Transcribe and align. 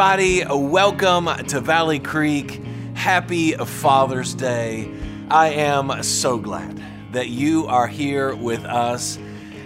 everybody. 0.00 0.44
Welcome 0.48 1.26
to 1.48 1.60
Valley 1.60 1.98
Creek. 1.98 2.62
Happy 2.94 3.54
Father's 3.54 4.32
Day. 4.32 4.88
I 5.28 5.48
am 5.48 6.04
so 6.04 6.38
glad 6.38 6.80
that 7.10 7.30
you 7.30 7.66
are 7.66 7.88
here 7.88 8.32
with 8.36 8.64
us. 8.64 9.18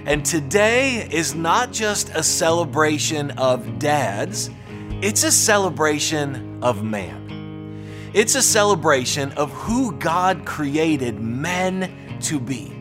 And 0.06 0.24
today 0.24 1.06
is 1.10 1.34
not 1.34 1.70
just 1.70 2.08
a 2.14 2.22
celebration 2.22 3.32
of 3.32 3.78
dads, 3.78 4.48
it's 5.02 5.22
a 5.22 5.30
celebration 5.30 6.60
of 6.62 6.82
man. 6.82 8.10
It's 8.14 8.34
a 8.34 8.42
celebration 8.42 9.32
of 9.32 9.52
who 9.52 9.92
God 9.98 10.46
created 10.46 11.20
men 11.20 12.18
to 12.22 12.40
be 12.40 12.71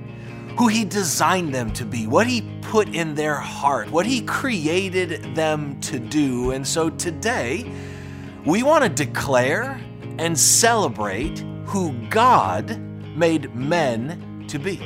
who 0.57 0.67
He 0.67 0.85
designed 0.85 1.53
them 1.53 1.71
to 1.73 1.85
be, 1.85 2.07
what 2.07 2.27
He 2.27 2.41
put 2.61 2.89
in 2.93 3.15
their 3.15 3.35
heart, 3.35 3.89
what 3.89 4.05
He 4.05 4.21
created 4.21 5.35
them 5.35 5.79
to 5.81 5.99
do. 5.99 6.51
And 6.51 6.67
so 6.67 6.89
today, 6.89 7.71
we 8.45 8.63
want 8.63 8.83
to 8.83 8.89
declare 8.89 9.79
and 10.17 10.37
celebrate 10.37 11.39
who 11.65 11.93
God 12.09 12.77
made 13.15 13.55
men 13.55 14.45
to 14.47 14.59
be. 14.59 14.79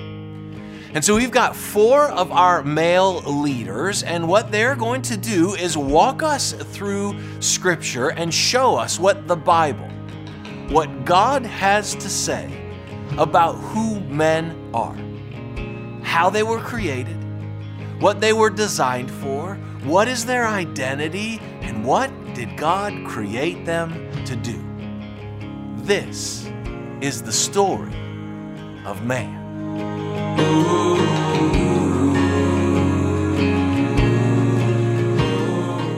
And 0.93 1.03
so 1.03 1.15
we've 1.15 1.31
got 1.31 1.55
four 1.55 2.03
of 2.03 2.31
our 2.31 2.63
male 2.63 3.21
leaders, 3.21 4.03
and 4.03 4.27
what 4.29 4.49
they're 4.49 4.75
going 4.75 5.01
to 5.01 5.17
do 5.17 5.53
is 5.55 5.75
walk 5.75 6.23
us 6.23 6.53
through 6.53 7.19
Scripture 7.41 8.09
and 8.11 8.33
show 8.33 8.77
us 8.77 8.97
what 8.97 9.27
the 9.27 9.35
Bible, 9.35 9.89
what 10.69 11.03
God 11.03 11.45
has 11.45 11.95
to 11.95 12.09
say 12.09 12.71
about 13.17 13.55
who 13.55 13.99
men 14.01 14.71
are 14.73 14.97
how 16.15 16.29
they 16.29 16.43
were 16.43 16.61
created, 16.61 17.17
what 17.99 18.21
they 18.21 18.31
were 18.31 18.49
designed 18.49 19.11
for, 19.11 19.55
what 19.83 20.07
is 20.07 20.25
their 20.25 20.47
identity, 20.47 21.41
and 21.59 21.83
what 21.83 22.09
did 22.33 22.55
God 22.55 23.05
create 23.05 23.65
them 23.65 23.91
to 24.23 24.33
do. 24.37 24.63
This 25.83 26.49
is 27.01 27.21
the 27.21 27.33
story 27.33 27.93
of 28.85 29.03
man. 29.03 29.43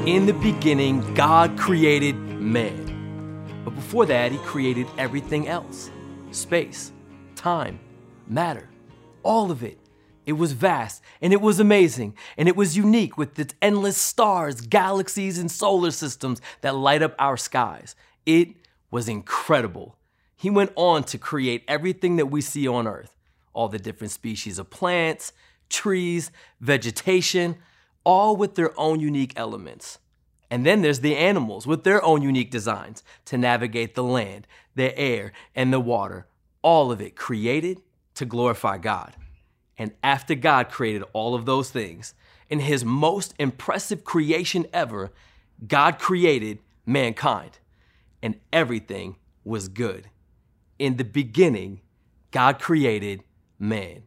In 0.07 0.25
the 0.25 0.33
beginning, 0.33 1.13
God 1.13 1.55
created 1.59 2.15
man. 2.15 3.61
But 3.63 3.75
before 3.75 4.07
that, 4.07 4.31
He 4.31 4.39
created 4.39 4.87
everything 4.97 5.47
else 5.47 5.91
space, 6.31 6.91
time, 7.35 7.79
matter, 8.27 8.67
all 9.21 9.51
of 9.51 9.61
it. 9.61 9.77
It 10.27 10.33
was 10.33 10.51
vast 10.51 11.01
and 11.21 11.31
it 11.31 11.41
was 11.41 11.57
amazing 11.57 12.13
and 12.37 12.49
it 12.49 12.57
was 12.57 12.75
unique 12.75 13.17
with 13.17 13.39
its 13.39 13.55
endless 13.61 13.97
stars, 13.97 14.59
galaxies, 14.59 15.39
and 15.39 15.49
solar 15.49 15.89
systems 15.89 16.41
that 16.61 16.75
light 16.75 17.01
up 17.01 17.15
our 17.17 17.37
skies. 17.37 17.95
It 18.25 18.49
was 18.91 19.07
incredible. 19.07 19.95
He 20.35 20.49
went 20.49 20.73
on 20.75 21.05
to 21.05 21.17
create 21.17 21.63
everything 21.67 22.17
that 22.17 22.27
we 22.27 22.41
see 22.41 22.67
on 22.67 22.87
Earth 22.87 23.15
all 23.53 23.69
the 23.69 23.79
different 23.79 24.11
species 24.11 24.59
of 24.59 24.69
plants, 24.69 25.33
trees, 25.67 26.29
vegetation, 26.59 27.55
all 28.03 28.35
with 28.35 28.53
their 28.53 28.77
own 28.79 28.99
unique 28.99 29.33
elements. 29.35 29.97
And 30.51 30.63
then 30.63 30.83
there's 30.83 30.99
the 30.99 31.15
animals 31.15 31.65
with 31.65 31.83
their 31.83 32.03
own 32.03 32.21
unique 32.21 32.51
designs 32.51 33.01
to 33.25 33.37
navigate 33.37 33.95
the 33.95 34.03
land, 34.03 34.45
the 34.75 34.95
air, 34.95 35.31
and 35.55 35.73
the 35.73 35.79
water. 35.79 36.27
All 36.61 36.91
of 36.91 37.01
it 37.01 37.15
created 37.15 37.81
to 38.13 38.25
glorify 38.25 38.77
God. 38.77 39.15
And 39.77 39.91
after 40.03 40.35
God 40.35 40.69
created 40.69 41.03
all 41.13 41.35
of 41.35 41.45
those 41.45 41.69
things, 41.69 42.13
in 42.49 42.59
his 42.59 42.83
most 42.83 43.33
impressive 43.37 44.03
creation 44.03 44.65
ever, 44.73 45.11
God 45.65 45.99
created 45.99 46.59
mankind, 46.85 47.59
and 48.21 48.39
everything 48.51 49.17
was 49.43 49.67
good. 49.67 50.09
In 50.79 50.97
the 50.97 51.03
beginning, 51.03 51.81
God 52.31 52.59
created 52.59 53.23
man. 53.59 54.03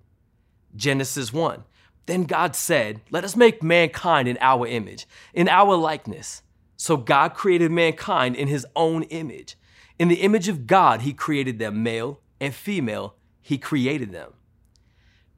Genesis 0.75 1.32
1. 1.32 1.64
Then 2.06 2.25
God 2.25 2.56
said, 2.56 3.02
Let 3.10 3.25
us 3.25 3.37
make 3.37 3.62
mankind 3.62 4.28
in 4.28 4.38
our 4.41 4.66
image, 4.66 5.06
in 5.34 5.48
our 5.48 5.76
likeness. 5.76 6.42
So 6.76 6.97
God 6.97 7.34
created 7.34 7.70
mankind 7.70 8.37
in 8.37 8.48
his 8.48 8.66
own 8.75 9.02
image. 9.04 9.56
In 9.98 10.08
the 10.08 10.22
image 10.22 10.48
of 10.48 10.66
God, 10.66 11.02
he 11.02 11.12
created 11.12 11.58
them 11.58 11.82
male 11.82 12.20
and 12.41 12.54
female, 12.54 13.16
he 13.42 13.58
created 13.58 14.12
them. 14.12 14.32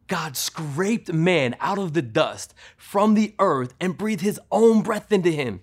God 0.09 0.37
scraped 0.37 1.13
man 1.13 1.57
out 1.61 1.79
of 1.79 1.95
the 1.95 2.03
dust 2.03 2.55
from 2.77 3.15
the 3.15 3.35
earth 3.39 3.75
and 3.81 3.97
breathed 3.97 4.21
his 4.21 4.41
own 4.51 4.83
breath 4.83 5.13
into 5.13 5.31
him, 5.31 5.63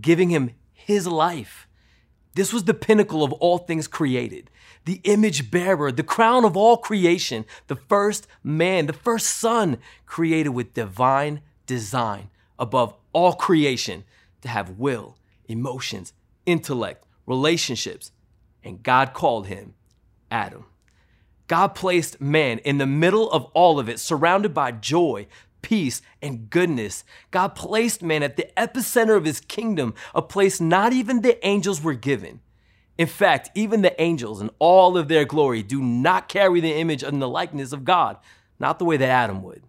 giving 0.00 0.30
him 0.30 0.50
his 0.72 1.06
life. 1.06 1.66
This 2.34 2.52
was 2.52 2.64
the 2.64 2.74
pinnacle 2.74 3.24
of 3.24 3.32
all 3.34 3.56
things 3.58 3.88
created, 3.88 4.50
the 4.84 5.00
image 5.04 5.50
bearer, 5.50 5.90
the 5.90 6.02
crown 6.02 6.44
of 6.44 6.56
all 6.56 6.76
creation, 6.76 7.46
the 7.66 7.76
first 7.76 8.26
man, 8.44 8.86
the 8.86 8.92
first 8.92 9.26
son 9.26 9.78
created 10.04 10.50
with 10.50 10.74
divine 10.74 11.40
design 11.64 12.28
above 12.58 12.94
all 13.12 13.32
creation 13.32 14.04
to 14.42 14.48
have 14.48 14.78
will, 14.78 15.16
emotions, 15.48 16.12
intellect, 16.44 17.04
relationships. 17.24 18.12
And 18.62 18.82
God 18.82 19.14
called 19.14 19.46
him 19.46 19.74
Adam. 20.30 20.66
God 21.46 21.68
placed 21.68 22.20
man 22.20 22.58
in 22.58 22.78
the 22.78 22.86
middle 22.86 23.30
of 23.30 23.44
all 23.54 23.78
of 23.78 23.88
it, 23.88 24.00
surrounded 24.00 24.52
by 24.52 24.72
joy, 24.72 25.26
peace, 25.62 26.02
and 26.20 26.50
goodness. 26.50 27.04
God 27.30 27.54
placed 27.54 28.02
man 28.02 28.22
at 28.22 28.36
the 28.36 28.48
epicenter 28.56 29.16
of 29.16 29.24
his 29.24 29.40
kingdom, 29.40 29.94
a 30.14 30.22
place 30.22 30.60
not 30.60 30.92
even 30.92 31.22
the 31.22 31.44
angels 31.46 31.82
were 31.82 31.94
given. 31.94 32.40
In 32.98 33.06
fact, 33.06 33.50
even 33.54 33.82
the 33.82 34.00
angels 34.00 34.40
in 34.40 34.50
all 34.58 34.96
of 34.96 35.08
their 35.08 35.24
glory 35.24 35.62
do 35.62 35.82
not 35.82 36.28
carry 36.28 36.60
the 36.60 36.74
image 36.74 37.02
and 37.02 37.20
the 37.20 37.28
likeness 37.28 37.72
of 37.72 37.84
God, 37.84 38.16
not 38.58 38.78
the 38.78 38.84
way 38.84 38.96
that 38.96 39.08
Adam 39.08 39.42
would. 39.42 39.64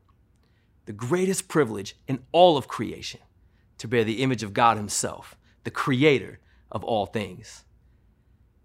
The 0.85 0.93
greatest 0.93 1.47
privilege 1.47 1.95
in 2.07 2.23
all 2.31 2.57
of 2.57 2.67
creation 2.67 3.19
to 3.77 3.87
bear 3.87 4.03
the 4.03 4.23
image 4.23 4.43
of 4.43 4.53
God 4.53 4.77
Himself, 4.77 5.35
the 5.63 5.71
creator 5.71 6.39
of 6.71 6.83
all 6.83 7.05
things. 7.05 7.65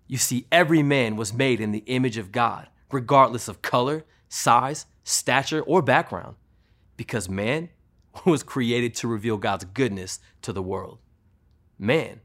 You 0.07 0.19
see, 0.19 0.47
every 0.53 0.83
man 0.83 1.17
was 1.17 1.33
made 1.33 1.61
in 1.61 1.73
the 1.73 1.83
image 1.87 2.17
of 2.17 2.31
God 2.31 2.69
regardless 2.93 3.49
of 3.49 3.63
color, 3.63 4.05
size, 4.29 4.87
stature, 5.05 5.63
or 5.63 5.83
background, 5.83 6.37
because 6.97 7.29
man 7.29 7.69
was 8.27 8.43
created 8.43 8.95
to 8.97 9.09
reveal 9.09 9.37
God's 9.37 9.65
goodness 9.65 10.21
to 10.43 10.53
the 10.53 10.63
world. 10.63 10.99
Man. 11.79 12.21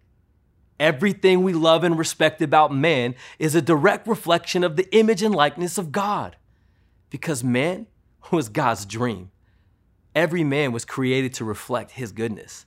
Everything 0.79 1.41
we 1.41 1.53
love 1.53 1.83
and 1.83 1.97
respect 1.97 2.39
about 2.39 2.71
man 2.71 3.15
is 3.39 3.55
a 3.55 3.63
direct 3.63 4.07
reflection 4.07 4.63
of 4.63 4.75
the 4.75 4.87
image 4.95 5.23
and 5.23 5.33
likeness 5.33 5.79
of 5.79 5.91
God, 5.91 6.35
because 7.09 7.43
man 7.43 7.87
was 8.31 8.49
God's 8.49 8.85
dream. 8.85 9.31
Every 10.13 10.43
man 10.43 10.71
was 10.71 10.85
created 10.85 11.33
to 11.35 11.45
reflect 11.45 11.91
his 11.91 12.11
goodness. 12.11 12.65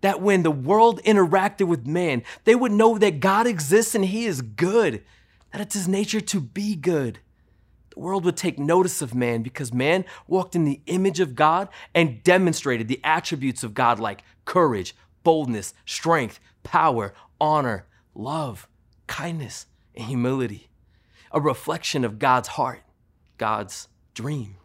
That 0.00 0.20
when 0.20 0.42
the 0.42 0.50
world 0.50 1.00
interacted 1.02 1.68
with 1.68 1.86
man, 1.86 2.22
they 2.44 2.54
would 2.54 2.72
know 2.72 2.98
that 2.98 3.20
God 3.20 3.46
exists 3.46 3.94
and 3.94 4.04
he 4.04 4.24
is 4.26 4.42
good 4.42 5.02
that 5.52 5.60
it's 5.60 5.74
his 5.74 5.88
nature 5.88 6.20
to 6.20 6.40
be 6.40 6.74
good. 6.74 7.20
The 7.90 8.00
world 8.00 8.24
would 8.24 8.36
take 8.36 8.58
notice 8.58 9.02
of 9.02 9.14
man 9.14 9.42
because 9.42 9.72
man 9.72 10.06
walked 10.26 10.56
in 10.56 10.64
the 10.64 10.80
image 10.86 11.20
of 11.20 11.34
God 11.34 11.68
and 11.94 12.22
demonstrated 12.22 12.88
the 12.88 13.00
attributes 13.04 13.62
of 13.62 13.74
God 13.74 14.00
like 14.00 14.24
courage, 14.46 14.96
boldness, 15.22 15.74
strength, 15.84 16.40
power, 16.62 17.12
honor, 17.40 17.86
love, 18.14 18.66
kindness, 19.06 19.66
and 19.94 20.06
humility. 20.06 20.68
A 21.32 21.40
reflection 21.40 22.04
of 22.04 22.18
God's 22.18 22.48
heart, 22.48 22.82
God's 23.36 23.88
dream. 24.14 24.56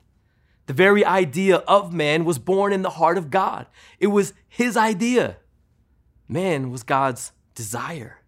The 0.67 0.73
very 0.73 1.05
idea 1.05 1.57
of 1.57 1.93
man 1.93 2.25
was 2.25 2.39
born 2.39 2.73
in 2.73 2.81
the 2.81 2.91
heart 2.91 3.17
of 3.17 3.29
God. 3.29 3.67
It 3.99 4.07
was 4.07 4.33
his 4.47 4.77
idea. 4.77 5.37
Man 6.27 6.71
was 6.71 6.83
God's 6.83 7.31
desire. 7.55 8.21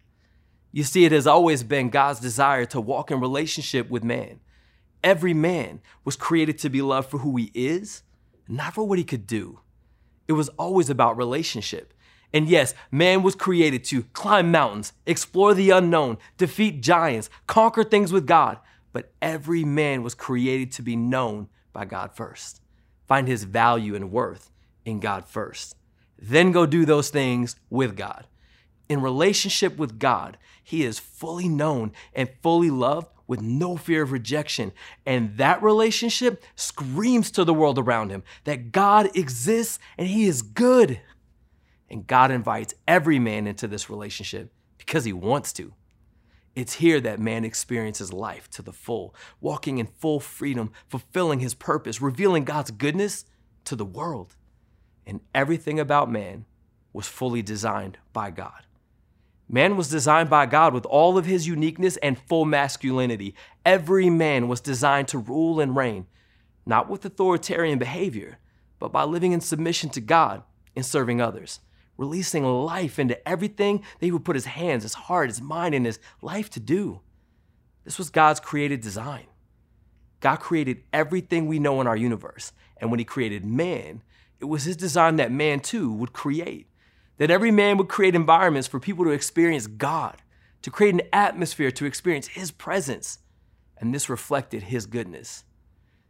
You 0.72 0.84
see, 0.84 1.04
it 1.04 1.12
has 1.12 1.26
always 1.26 1.62
been 1.62 1.90
God's 1.90 2.20
desire 2.20 2.64
to 2.66 2.80
walk 2.80 3.10
in 3.10 3.20
relationship 3.20 3.90
with 3.90 4.04
man. 4.04 4.40
Every 5.02 5.34
man 5.34 5.80
was 6.04 6.16
created 6.16 6.58
to 6.58 6.68
be 6.68 6.82
loved 6.82 7.10
for 7.10 7.18
who 7.18 7.36
he 7.36 7.50
is, 7.54 8.02
not 8.46 8.74
for 8.74 8.84
what 8.84 8.98
he 8.98 9.04
could 9.04 9.26
do. 9.26 9.60
It 10.28 10.34
was 10.34 10.48
always 10.50 10.88
about 10.88 11.16
relationship. 11.16 11.92
And 12.32 12.48
yes, 12.48 12.74
man 12.92 13.22
was 13.22 13.34
created 13.34 13.82
to 13.84 14.04
climb 14.12 14.52
mountains, 14.52 14.92
explore 15.06 15.54
the 15.54 15.70
unknown, 15.70 16.18
defeat 16.36 16.80
giants, 16.82 17.28
conquer 17.48 17.82
things 17.82 18.12
with 18.12 18.26
God. 18.26 18.58
But 18.92 19.12
every 19.20 19.64
man 19.64 20.04
was 20.04 20.14
created 20.14 20.70
to 20.72 20.82
be 20.82 20.94
known 20.94 21.48
by 21.72 21.84
God 21.86 22.14
first, 22.14 22.60
find 23.08 23.26
his 23.26 23.44
value 23.44 23.96
and 23.96 24.12
worth 24.12 24.50
in 24.84 25.00
God 25.00 25.26
first, 25.26 25.74
then 26.18 26.52
go 26.52 26.66
do 26.66 26.84
those 26.84 27.10
things 27.10 27.56
with 27.70 27.96
God 27.96 28.26
in 28.90 29.00
relationship 29.00 29.78
with 29.78 30.00
God, 30.00 30.36
he 30.70 30.84
is 30.84 31.00
fully 31.00 31.48
known 31.48 31.90
and 32.14 32.30
fully 32.42 32.70
loved 32.70 33.08
with 33.26 33.40
no 33.40 33.76
fear 33.76 34.02
of 34.02 34.12
rejection. 34.12 34.70
And 35.04 35.36
that 35.36 35.60
relationship 35.64 36.44
screams 36.54 37.32
to 37.32 37.44
the 37.44 37.52
world 37.52 37.76
around 37.76 38.10
him 38.10 38.22
that 38.44 38.70
God 38.70 39.16
exists 39.16 39.80
and 39.98 40.06
he 40.06 40.26
is 40.26 40.42
good. 40.42 41.00
And 41.88 42.06
God 42.06 42.30
invites 42.30 42.74
every 42.86 43.18
man 43.18 43.48
into 43.48 43.66
this 43.66 43.90
relationship 43.90 44.52
because 44.78 45.04
he 45.04 45.12
wants 45.12 45.52
to. 45.54 45.72
It's 46.54 46.74
here 46.74 47.00
that 47.00 47.18
man 47.18 47.44
experiences 47.44 48.12
life 48.12 48.48
to 48.50 48.62
the 48.62 48.72
full, 48.72 49.12
walking 49.40 49.78
in 49.78 49.86
full 49.86 50.20
freedom, 50.20 50.70
fulfilling 50.86 51.40
his 51.40 51.54
purpose, 51.54 52.00
revealing 52.00 52.44
God's 52.44 52.70
goodness 52.70 53.24
to 53.64 53.74
the 53.74 53.84
world. 53.84 54.36
And 55.04 55.18
everything 55.34 55.80
about 55.80 56.08
man 56.08 56.44
was 56.92 57.08
fully 57.08 57.42
designed 57.42 57.98
by 58.12 58.30
God. 58.30 58.66
Man 59.52 59.76
was 59.76 59.88
designed 59.88 60.30
by 60.30 60.46
God 60.46 60.72
with 60.72 60.86
all 60.86 61.18
of 61.18 61.26
his 61.26 61.48
uniqueness 61.48 61.96
and 61.96 62.16
full 62.16 62.44
masculinity. 62.44 63.34
Every 63.66 64.08
man 64.08 64.46
was 64.46 64.60
designed 64.60 65.08
to 65.08 65.18
rule 65.18 65.58
and 65.58 65.74
reign, 65.74 66.06
not 66.64 66.88
with 66.88 67.04
authoritarian 67.04 67.80
behavior, 67.80 68.38
but 68.78 68.92
by 68.92 69.02
living 69.02 69.32
in 69.32 69.40
submission 69.40 69.90
to 69.90 70.00
God 70.00 70.44
and 70.76 70.86
serving 70.86 71.20
others, 71.20 71.58
releasing 71.96 72.44
life 72.44 73.00
into 73.00 73.28
everything 73.28 73.78
that 73.78 74.06
he 74.06 74.12
would 74.12 74.24
put 74.24 74.36
his 74.36 74.44
hands, 74.44 74.84
his 74.84 74.94
heart, 74.94 75.28
his 75.28 75.42
mind, 75.42 75.74
and 75.74 75.84
his 75.84 75.98
life 76.22 76.48
to 76.50 76.60
do. 76.60 77.00
This 77.82 77.98
was 77.98 78.08
God's 78.08 78.38
created 78.38 78.80
design. 78.80 79.26
God 80.20 80.36
created 80.36 80.84
everything 80.92 81.48
we 81.48 81.58
know 81.58 81.80
in 81.80 81.88
our 81.88 81.96
universe, 81.96 82.52
and 82.76 82.88
when 82.88 83.00
he 83.00 83.04
created 83.04 83.44
man, 83.44 84.04
it 84.38 84.44
was 84.44 84.62
his 84.62 84.76
design 84.76 85.16
that 85.16 85.32
man 85.32 85.58
too 85.58 85.92
would 85.92 86.12
create 86.12 86.69
that 87.20 87.30
every 87.30 87.50
man 87.50 87.76
would 87.76 87.86
create 87.88 88.14
environments 88.14 88.66
for 88.66 88.80
people 88.80 89.04
to 89.04 89.10
experience 89.10 89.66
God, 89.66 90.22
to 90.62 90.70
create 90.70 90.94
an 90.94 91.02
atmosphere 91.12 91.70
to 91.70 91.84
experience 91.84 92.28
His 92.28 92.50
presence. 92.50 93.18
And 93.76 93.94
this 93.94 94.08
reflected 94.08 94.62
His 94.62 94.86
goodness. 94.86 95.44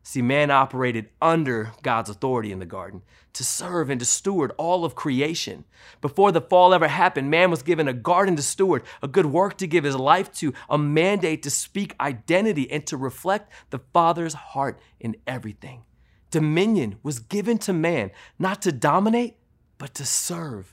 See, 0.05 0.23
man 0.23 0.53
operated 0.53 1.09
under 1.21 1.73
God's 1.83 2.11
authority 2.11 2.53
in 2.53 2.61
the 2.61 2.65
garden 2.65 3.03
to 3.33 3.43
serve 3.43 3.91
and 3.91 3.99
to 3.99 4.07
steward 4.07 4.53
all 4.57 4.85
of 4.85 4.95
creation. 4.95 5.65
Before 6.01 6.31
the 6.31 6.41
fall 6.41 6.73
ever 6.73 6.87
happened, 6.87 7.29
man 7.29 7.51
was 7.51 7.65
given 7.65 7.89
a 7.89 7.93
garden 7.93 8.37
to 8.37 8.43
steward, 8.43 8.85
a 9.03 9.09
good 9.09 9.27
work 9.27 9.59
to 9.59 9.67
give 9.67 9.83
his 9.83 9.97
life 9.97 10.33
to, 10.35 10.55
a 10.69 10.79
mandate 10.79 11.43
to 11.43 11.51
speak 11.51 11.97
identity 12.01 12.71
and 12.71 12.87
to 12.87 12.97
reflect 12.97 13.53
the 13.71 13.81
Father's 13.93 14.35
heart 14.35 14.79
in 15.01 15.17
everything. 15.27 15.83
Dominion 16.31 17.01
was 17.03 17.19
given 17.19 17.59
to 17.59 17.73
man, 17.73 18.13
not 18.39 18.63
to 18.63 18.71
dominate, 18.71 19.39
but 19.77 19.93
to 19.95 20.07
serve 20.07 20.73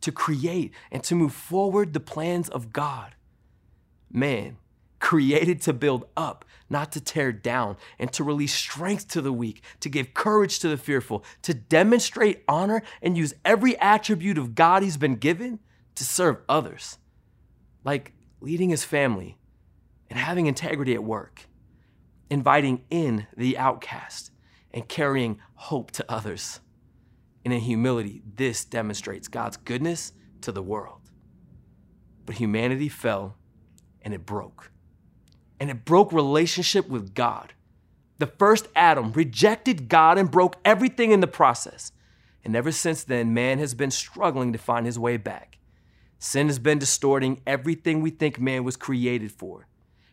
to 0.00 0.12
create 0.12 0.72
and 0.90 1.02
to 1.04 1.14
move 1.14 1.32
forward 1.32 1.92
the 1.92 2.00
plans 2.00 2.48
of 2.48 2.72
God. 2.72 3.14
Man, 4.10 4.56
created 5.00 5.60
to 5.62 5.72
build 5.72 6.06
up, 6.16 6.44
not 6.68 6.92
to 6.92 7.00
tear 7.00 7.32
down, 7.32 7.76
and 7.98 8.12
to 8.12 8.24
release 8.24 8.54
strength 8.54 9.08
to 9.08 9.20
the 9.20 9.32
weak, 9.32 9.62
to 9.80 9.88
give 9.88 10.14
courage 10.14 10.58
to 10.60 10.68
the 10.68 10.76
fearful, 10.76 11.24
to 11.42 11.54
demonstrate 11.54 12.42
honor 12.48 12.82
and 13.02 13.16
use 13.16 13.34
every 13.44 13.76
attribute 13.78 14.38
of 14.38 14.54
God 14.54 14.82
he's 14.82 14.96
been 14.96 15.16
given 15.16 15.60
to 15.94 16.04
serve 16.04 16.38
others, 16.48 16.98
like 17.84 18.12
leading 18.40 18.70
his 18.70 18.84
family 18.84 19.36
and 20.10 20.18
having 20.18 20.46
integrity 20.46 20.94
at 20.94 21.04
work, 21.04 21.46
inviting 22.30 22.84
in 22.90 23.26
the 23.36 23.58
outcast, 23.58 24.30
and 24.72 24.88
carrying 24.88 25.38
hope 25.54 25.90
to 25.92 26.04
others. 26.08 26.60
And 27.44 27.54
in 27.54 27.60
humility, 27.60 28.22
this 28.36 28.64
demonstrates 28.64 29.28
God's 29.28 29.56
goodness 29.56 30.12
to 30.42 30.52
the 30.52 30.62
world. 30.62 31.00
But 32.26 32.36
humanity 32.36 32.88
fell 32.88 33.36
and 34.02 34.12
it 34.12 34.26
broke. 34.26 34.70
And 35.60 35.70
it 35.70 35.84
broke 35.84 36.12
relationship 36.12 36.88
with 36.88 37.14
God. 37.14 37.54
The 38.18 38.26
first 38.26 38.68
Adam 38.74 39.12
rejected 39.12 39.88
God 39.88 40.18
and 40.18 40.30
broke 40.30 40.56
everything 40.64 41.12
in 41.12 41.20
the 41.20 41.26
process. 41.26 41.92
And 42.44 42.54
ever 42.56 42.72
since 42.72 43.04
then, 43.04 43.34
man 43.34 43.58
has 43.58 43.74
been 43.74 43.90
struggling 43.90 44.52
to 44.52 44.58
find 44.58 44.86
his 44.86 44.98
way 44.98 45.16
back. 45.16 45.58
Sin 46.18 46.48
has 46.48 46.58
been 46.58 46.78
distorting 46.78 47.40
everything 47.46 48.00
we 48.00 48.10
think 48.10 48.40
man 48.40 48.64
was 48.64 48.76
created 48.76 49.30
for. 49.30 49.68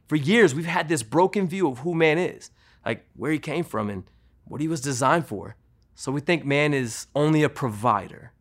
For 0.07 0.15
years, 0.15 0.53
we've 0.53 0.65
had 0.65 0.87
this 0.87 1.01
broken 1.01 1.47
view 1.47 1.67
of 1.67 1.79
who 1.79 1.95
man 1.95 2.17
is, 2.17 2.51
like 2.85 3.07
where 3.15 3.31
he 3.31 3.39
came 3.39 3.63
from 3.63 3.89
and 3.89 4.03
what 4.43 4.61
he 4.61 4.67
was 4.67 4.81
designed 4.81 5.25
for. 5.25 5.55
So 5.95 6.11
we 6.11 6.19
think 6.19 6.45
man 6.45 6.73
is 6.73 7.07
only 7.15 7.41
a 7.41 7.49
provider, 7.49 8.33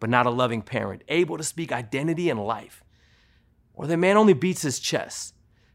but 0.00 0.10
not 0.10 0.26
a 0.26 0.30
loving 0.30 0.62
parent, 0.62 1.02
able 1.08 1.38
to 1.38 1.44
speak 1.44 1.70
identity 1.70 2.28
and 2.28 2.44
life. 2.44 2.82
Or 3.72 3.86
that 3.86 3.96
man 3.96 4.16
only 4.16 4.32
beats 4.32 4.62
his 4.62 4.80
chest, 4.80 5.34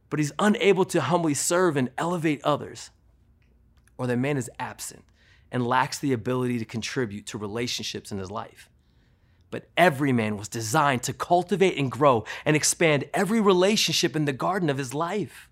but 0.09 0.19
he's 0.19 0.33
unable 0.37 0.83
to 0.85 0.99
humbly 0.99 1.33
serve 1.33 1.77
and 1.77 1.89
elevate 1.97 2.43
others. 2.43 2.91
Or 3.97 4.05
that 4.05 4.17
man 4.17 4.35
is 4.35 4.51
absent 4.59 5.05
and 5.49 5.65
lacks 5.65 5.97
the 5.97 6.11
ability 6.11 6.59
to 6.59 6.65
contribute 6.65 7.25
to 7.27 7.37
relationships 7.37 8.11
in 8.11 8.17
his 8.17 8.29
life. 8.29 8.69
But 9.49 9.69
every 9.77 10.11
man 10.11 10.35
was 10.35 10.49
designed 10.49 11.03
to 11.03 11.13
cultivate 11.13 11.77
and 11.77 11.89
grow 11.89 12.25
and 12.43 12.55
expand 12.55 13.05
every 13.13 13.39
relationship 13.39 14.15
in 14.15 14.25
the 14.25 14.33
garden 14.33 14.69
of 14.69 14.77
his 14.77 14.93
life. 14.93 15.47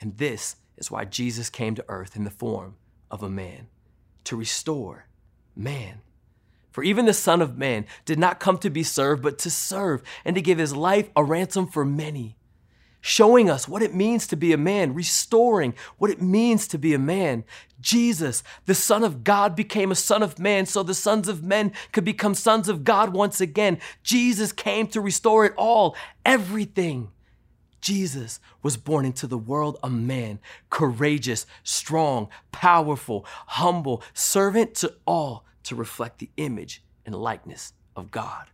And 0.00 0.18
this 0.18 0.56
is 0.76 0.90
why 0.90 1.06
Jesus 1.06 1.48
came 1.48 1.74
to 1.76 1.84
earth 1.88 2.14
in 2.14 2.24
the 2.24 2.30
form 2.30 2.76
of 3.10 3.22
a 3.22 3.30
man 3.30 3.68
to 4.26 4.36
restore 4.36 5.06
man. 5.56 6.00
For 6.70 6.84
even 6.84 7.06
the 7.06 7.14
Son 7.14 7.40
of 7.40 7.56
Man 7.56 7.86
did 8.04 8.18
not 8.18 8.38
come 8.38 8.58
to 8.58 8.68
be 8.68 8.82
served, 8.82 9.22
but 9.22 9.38
to 9.38 9.50
serve 9.50 10.02
and 10.26 10.36
to 10.36 10.42
give 10.42 10.58
his 10.58 10.76
life 10.76 11.08
a 11.16 11.24
ransom 11.24 11.66
for 11.66 11.86
many. 11.86 12.36
Showing 13.00 13.48
us 13.48 13.66
what 13.66 13.82
it 13.82 13.94
means 13.94 14.26
to 14.26 14.36
be 14.36 14.52
a 14.52 14.58
man, 14.58 14.92
restoring 14.92 15.74
what 15.96 16.10
it 16.10 16.20
means 16.20 16.66
to 16.68 16.78
be 16.78 16.92
a 16.92 16.98
man. 16.98 17.44
Jesus, 17.80 18.42
the 18.66 18.74
Son 18.74 19.04
of 19.04 19.24
God, 19.24 19.56
became 19.56 19.90
a 19.90 19.94
Son 19.94 20.22
of 20.22 20.38
Man 20.38 20.66
so 20.66 20.82
the 20.82 20.92
sons 20.92 21.28
of 21.28 21.42
men 21.42 21.72
could 21.92 22.04
become 22.04 22.34
sons 22.34 22.68
of 22.68 22.84
God 22.84 23.14
once 23.14 23.40
again. 23.40 23.78
Jesus 24.02 24.52
came 24.52 24.86
to 24.88 25.00
restore 25.00 25.46
it 25.46 25.54
all, 25.56 25.96
everything. 26.24 27.10
Jesus 27.80 28.40
was 28.62 28.76
born 28.76 29.04
into 29.04 29.26
the 29.26 29.38
world 29.38 29.78
a 29.82 29.90
man, 29.90 30.40
courageous, 30.70 31.46
strong, 31.62 32.28
powerful, 32.52 33.24
humble, 33.46 34.02
servant 34.12 34.74
to 34.76 34.94
all 35.06 35.44
to 35.64 35.74
reflect 35.74 36.18
the 36.18 36.30
image 36.36 36.82
and 37.04 37.14
likeness 37.14 37.72
of 37.94 38.10
God. 38.10 38.46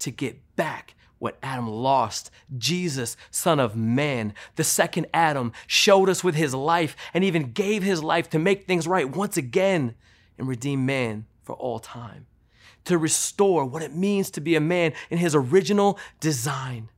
To 0.00 0.10
get 0.10 0.38
back 0.56 0.94
what 1.18 1.38
Adam 1.42 1.68
lost, 1.68 2.30
Jesus, 2.56 3.16
Son 3.30 3.60
of 3.60 3.76
Man, 3.76 4.32
the 4.56 4.64
second 4.64 5.06
Adam, 5.12 5.52
showed 5.66 6.08
us 6.08 6.24
with 6.24 6.34
his 6.34 6.54
life 6.54 6.96
and 7.12 7.22
even 7.22 7.52
gave 7.52 7.82
his 7.82 8.02
life 8.02 8.30
to 8.30 8.38
make 8.38 8.66
things 8.66 8.86
right 8.86 9.08
once 9.08 9.36
again 9.36 9.94
and 10.38 10.48
redeem 10.48 10.86
man 10.86 11.26
for 11.42 11.54
all 11.56 11.78
time. 11.78 12.26
To 12.86 12.96
restore 12.96 13.66
what 13.66 13.82
it 13.82 13.94
means 13.94 14.30
to 14.30 14.40
be 14.40 14.56
a 14.56 14.60
man 14.60 14.94
in 15.10 15.18
his 15.18 15.34
original 15.34 15.98
design, 16.18 16.88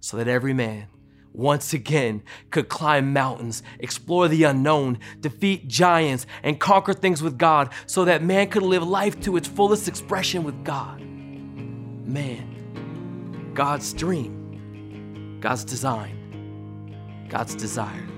so 0.00 0.16
that 0.16 0.26
every 0.26 0.52
man 0.52 0.88
once 1.32 1.72
again 1.72 2.22
could 2.50 2.68
climb 2.68 3.12
mountains, 3.12 3.62
explore 3.78 4.28
the 4.28 4.44
unknown, 4.44 4.98
defeat 5.20 5.68
giants, 5.68 6.26
and 6.42 6.58
conquer 6.58 6.92
things 6.92 7.22
with 7.22 7.38
God 7.38 7.70
so 7.86 8.04
that 8.04 8.22
man 8.22 8.48
could 8.48 8.62
live 8.62 8.86
life 8.86 9.20
to 9.20 9.36
its 9.36 9.48
fullest 9.48 9.88
expression 9.88 10.44
with 10.44 10.64
God. 10.64 11.00
Man, 11.00 13.52
God's 13.54 13.92
dream, 13.92 15.38
God's 15.40 15.64
design, 15.64 17.26
God's 17.28 17.54
desire 17.54 18.08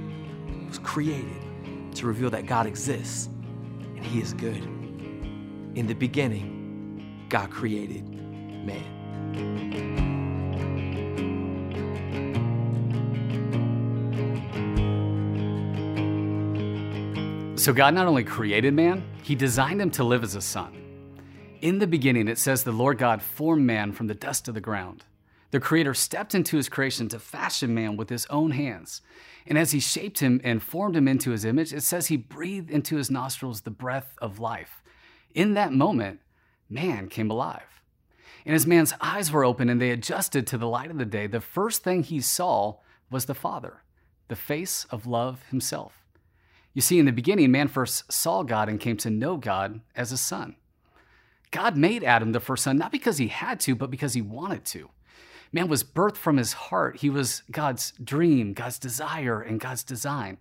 was 0.68 0.78
created 0.78 1.42
to 1.94 2.06
reveal 2.06 2.30
that 2.30 2.46
God 2.46 2.66
exists 2.66 3.28
and 3.96 4.04
He 4.04 4.20
is 4.20 4.32
good. 4.32 4.62
In 5.74 5.86
the 5.86 5.94
beginning, 5.94 7.26
God 7.28 7.50
created 7.50 8.08
man. 8.08 9.82
So, 17.62 17.72
God 17.72 17.94
not 17.94 18.08
only 18.08 18.24
created 18.24 18.74
man, 18.74 19.04
he 19.22 19.36
designed 19.36 19.80
him 19.80 19.92
to 19.92 20.02
live 20.02 20.24
as 20.24 20.34
a 20.34 20.40
son. 20.40 20.74
In 21.60 21.78
the 21.78 21.86
beginning, 21.86 22.26
it 22.26 22.38
says 22.38 22.64
the 22.64 22.72
Lord 22.72 22.98
God 22.98 23.22
formed 23.22 23.64
man 23.64 23.92
from 23.92 24.08
the 24.08 24.16
dust 24.16 24.48
of 24.48 24.54
the 24.54 24.60
ground. 24.60 25.04
The 25.52 25.60
Creator 25.60 25.94
stepped 25.94 26.34
into 26.34 26.56
his 26.56 26.68
creation 26.68 27.08
to 27.10 27.20
fashion 27.20 27.72
man 27.72 27.96
with 27.96 28.08
his 28.08 28.26
own 28.26 28.50
hands. 28.50 29.00
And 29.46 29.56
as 29.56 29.70
he 29.70 29.78
shaped 29.78 30.18
him 30.18 30.40
and 30.42 30.60
formed 30.60 30.96
him 30.96 31.06
into 31.06 31.30
his 31.30 31.44
image, 31.44 31.72
it 31.72 31.82
says 31.82 32.08
he 32.08 32.16
breathed 32.16 32.68
into 32.68 32.96
his 32.96 33.12
nostrils 33.12 33.60
the 33.60 33.70
breath 33.70 34.16
of 34.20 34.40
life. 34.40 34.82
In 35.32 35.54
that 35.54 35.72
moment, 35.72 36.18
man 36.68 37.06
came 37.06 37.30
alive. 37.30 37.80
And 38.44 38.56
as 38.56 38.66
man's 38.66 38.92
eyes 39.00 39.30
were 39.30 39.44
open 39.44 39.68
and 39.68 39.80
they 39.80 39.92
adjusted 39.92 40.48
to 40.48 40.58
the 40.58 40.66
light 40.66 40.90
of 40.90 40.98
the 40.98 41.04
day, 41.04 41.28
the 41.28 41.40
first 41.40 41.84
thing 41.84 42.02
he 42.02 42.20
saw 42.20 42.78
was 43.08 43.26
the 43.26 43.36
Father, 43.36 43.84
the 44.26 44.34
face 44.34 44.84
of 44.90 45.06
love 45.06 45.44
himself. 45.48 46.01
You 46.74 46.80
see, 46.80 46.98
in 46.98 47.04
the 47.04 47.12
beginning, 47.12 47.50
man 47.50 47.68
first 47.68 48.10
saw 48.10 48.42
God 48.42 48.68
and 48.68 48.80
came 48.80 48.96
to 48.98 49.10
know 49.10 49.36
God 49.36 49.80
as 49.94 50.10
a 50.10 50.16
son. 50.16 50.56
God 51.50 51.76
made 51.76 52.02
Adam 52.02 52.32
the 52.32 52.40
first 52.40 52.64
son, 52.64 52.78
not 52.78 52.92
because 52.92 53.18
he 53.18 53.28
had 53.28 53.60
to, 53.60 53.74
but 53.74 53.90
because 53.90 54.14
he 54.14 54.22
wanted 54.22 54.64
to. 54.66 54.88
Man 55.52 55.68
was 55.68 55.84
birthed 55.84 56.16
from 56.16 56.38
his 56.38 56.54
heart. 56.54 56.96
He 56.96 57.10
was 57.10 57.42
God's 57.50 57.92
dream, 58.02 58.54
God's 58.54 58.78
desire, 58.78 59.42
and 59.42 59.60
God's 59.60 59.84
design. 59.84 60.38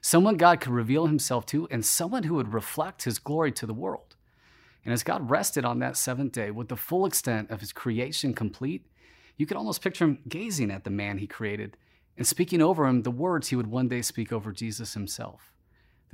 Someone 0.00 0.36
God 0.36 0.60
could 0.60 0.72
reveal 0.72 1.06
himself 1.06 1.44
to, 1.46 1.66
and 1.72 1.84
someone 1.84 2.22
who 2.22 2.34
would 2.34 2.54
reflect 2.54 3.02
his 3.02 3.18
glory 3.18 3.50
to 3.52 3.66
the 3.66 3.74
world. 3.74 4.14
And 4.84 4.92
as 4.92 5.02
God 5.02 5.28
rested 5.28 5.64
on 5.64 5.80
that 5.80 5.96
seventh 5.96 6.32
day 6.32 6.52
with 6.52 6.68
the 6.68 6.76
full 6.76 7.04
extent 7.04 7.50
of 7.50 7.60
his 7.60 7.72
creation 7.72 8.32
complete, 8.32 8.86
you 9.36 9.46
could 9.46 9.56
almost 9.56 9.82
picture 9.82 10.04
him 10.04 10.20
gazing 10.28 10.70
at 10.70 10.84
the 10.84 10.90
man 10.90 11.18
he 11.18 11.26
created 11.26 11.76
and 12.16 12.26
speaking 12.26 12.62
over 12.62 12.86
him 12.86 13.02
the 13.02 13.10
words 13.10 13.48
he 13.48 13.56
would 13.56 13.66
one 13.66 13.88
day 13.88 14.02
speak 14.02 14.32
over 14.32 14.52
Jesus 14.52 14.94
himself 14.94 15.53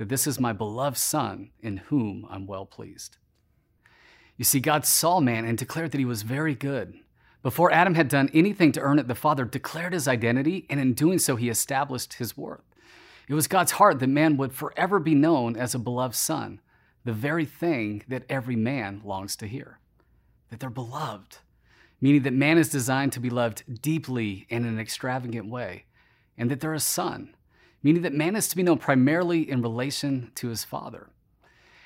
that 0.01 0.09
this 0.09 0.25
is 0.25 0.39
my 0.39 0.51
beloved 0.51 0.97
Son 0.97 1.51
in 1.61 1.77
whom 1.77 2.25
I'm 2.27 2.47
well 2.47 2.65
pleased. 2.65 3.17
You 4.35 4.43
see, 4.43 4.59
God 4.59 4.83
saw 4.83 5.19
man 5.19 5.45
and 5.45 5.55
declared 5.55 5.91
that 5.91 5.99
he 5.99 6.05
was 6.05 6.23
very 6.23 6.55
good. 6.55 6.95
Before 7.43 7.71
Adam 7.71 7.93
had 7.93 8.07
done 8.07 8.31
anything 8.33 8.71
to 8.71 8.79
earn 8.79 8.97
it, 8.97 9.07
the 9.07 9.13
Father 9.13 9.45
declared 9.45 9.93
his 9.93 10.07
identity, 10.07 10.65
and 10.71 10.79
in 10.79 10.95
doing 10.95 11.19
so, 11.19 11.35
he 11.35 11.49
established 11.49 12.13
his 12.13 12.35
worth. 12.35 12.63
It 13.27 13.35
was 13.35 13.45
God's 13.47 13.73
heart 13.73 13.99
that 13.99 14.07
man 14.07 14.37
would 14.37 14.53
forever 14.53 14.97
be 14.97 15.13
known 15.13 15.55
as 15.55 15.75
a 15.75 15.77
beloved 15.77 16.15
son, 16.15 16.61
the 17.05 17.13
very 17.13 17.45
thing 17.45 18.01
that 18.07 18.23
every 18.27 18.55
man 18.55 19.01
longs 19.05 19.35
to 19.35 19.45
hear. 19.45 19.77
That 20.49 20.61
they're 20.61 20.71
beloved, 20.71 21.37
meaning 22.01 22.23
that 22.23 22.33
man 22.33 22.57
is 22.57 22.69
designed 22.69 23.11
to 23.11 23.19
be 23.19 23.29
loved 23.29 23.83
deeply 23.83 24.47
in 24.49 24.65
an 24.65 24.79
extravagant 24.79 25.47
way, 25.47 25.85
and 26.39 26.49
that 26.49 26.59
they're 26.59 26.73
a 26.73 26.79
son, 26.79 27.35
meaning 27.83 28.01
that 28.03 28.13
man 28.13 28.35
is 28.35 28.47
to 28.47 28.55
be 28.55 28.63
known 28.63 28.77
primarily 28.77 29.49
in 29.49 29.61
relation 29.61 30.31
to 30.35 30.49
his 30.49 30.63
father. 30.63 31.09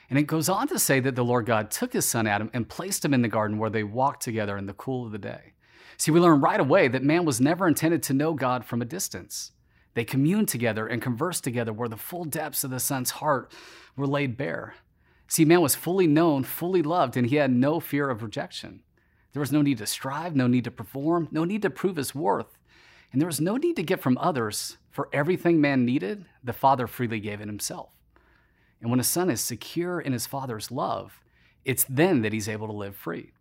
And 0.09 0.19
it 0.19 0.27
goes 0.27 0.49
on 0.49 0.67
to 0.67 0.79
say 0.79 0.99
that 0.99 1.15
the 1.15 1.25
Lord 1.25 1.45
God 1.45 1.71
took 1.71 1.93
his 1.93 2.05
son 2.05 2.27
Adam 2.27 2.49
and 2.53 2.69
placed 2.69 3.03
him 3.03 3.13
in 3.13 3.21
the 3.21 3.27
garden 3.27 3.57
where 3.57 3.69
they 3.69 3.83
walked 3.83 4.21
together 4.21 4.57
in 4.57 4.65
the 4.65 4.73
cool 4.73 5.05
of 5.05 5.11
the 5.11 5.17
day. 5.17 5.53
See, 5.97 6.11
we 6.11 6.19
learn 6.19 6.41
right 6.41 6.59
away 6.59 6.87
that 6.87 7.03
man 7.03 7.25
was 7.25 7.41
never 7.41 7.67
intended 7.67 8.03
to 8.03 8.13
know 8.13 8.33
God 8.33 8.65
from 8.65 8.81
a 8.81 8.85
distance. 8.85 9.51
They 9.93 10.03
communed 10.03 10.49
together 10.49 10.87
and 10.87 11.01
conversed 11.01 11.43
together 11.43 11.71
where 11.71 11.89
the 11.89 11.97
full 11.97 12.25
depths 12.25 12.63
of 12.63 12.69
the 12.69 12.79
son's 12.79 13.11
heart 13.11 13.51
were 13.95 14.05
laid 14.05 14.37
bare. 14.37 14.75
See, 15.27 15.45
man 15.45 15.61
was 15.61 15.73
fully 15.73 16.05
known, 16.05 16.43
fully 16.43 16.83
loved, 16.83 17.17
and 17.17 17.27
he 17.27 17.37
had 17.37 17.51
no 17.51 17.79
fear 17.79 18.09
of 18.09 18.21
rejection. 18.21 18.81
There 19.33 19.39
was 19.39 19.51
no 19.51 19.61
need 19.61 19.79
to 19.79 19.87
strive, 19.87 20.35
no 20.35 20.47
need 20.47 20.65
to 20.65 20.71
perform, 20.71 21.29
no 21.31 21.45
need 21.45 21.61
to 21.63 21.69
prove 21.69 21.95
his 21.95 22.13
worth, 22.13 22.57
and 23.11 23.21
there 23.21 23.27
was 23.27 23.41
no 23.41 23.57
need 23.57 23.75
to 23.75 23.83
get 23.83 24.01
from 24.01 24.17
others, 24.17 24.77
for 24.91 25.09
everything 25.11 25.59
man 25.59 25.85
needed, 25.85 26.25
the 26.43 26.53
Father 26.53 26.87
freely 26.87 27.19
gave 27.19 27.41
it 27.41 27.47
himself. 27.47 27.89
And 28.81 28.89
when 28.89 28.99
a 28.99 29.03
son 29.03 29.29
is 29.29 29.41
secure 29.41 29.99
in 29.99 30.13
his 30.13 30.27
father's 30.27 30.71
love, 30.71 31.19
it's 31.63 31.85
then 31.85 32.21
that 32.21 32.33
he's 32.33 32.47
able 32.47 32.67
to 32.67 32.73
live 32.73 32.95
free. 32.95 33.31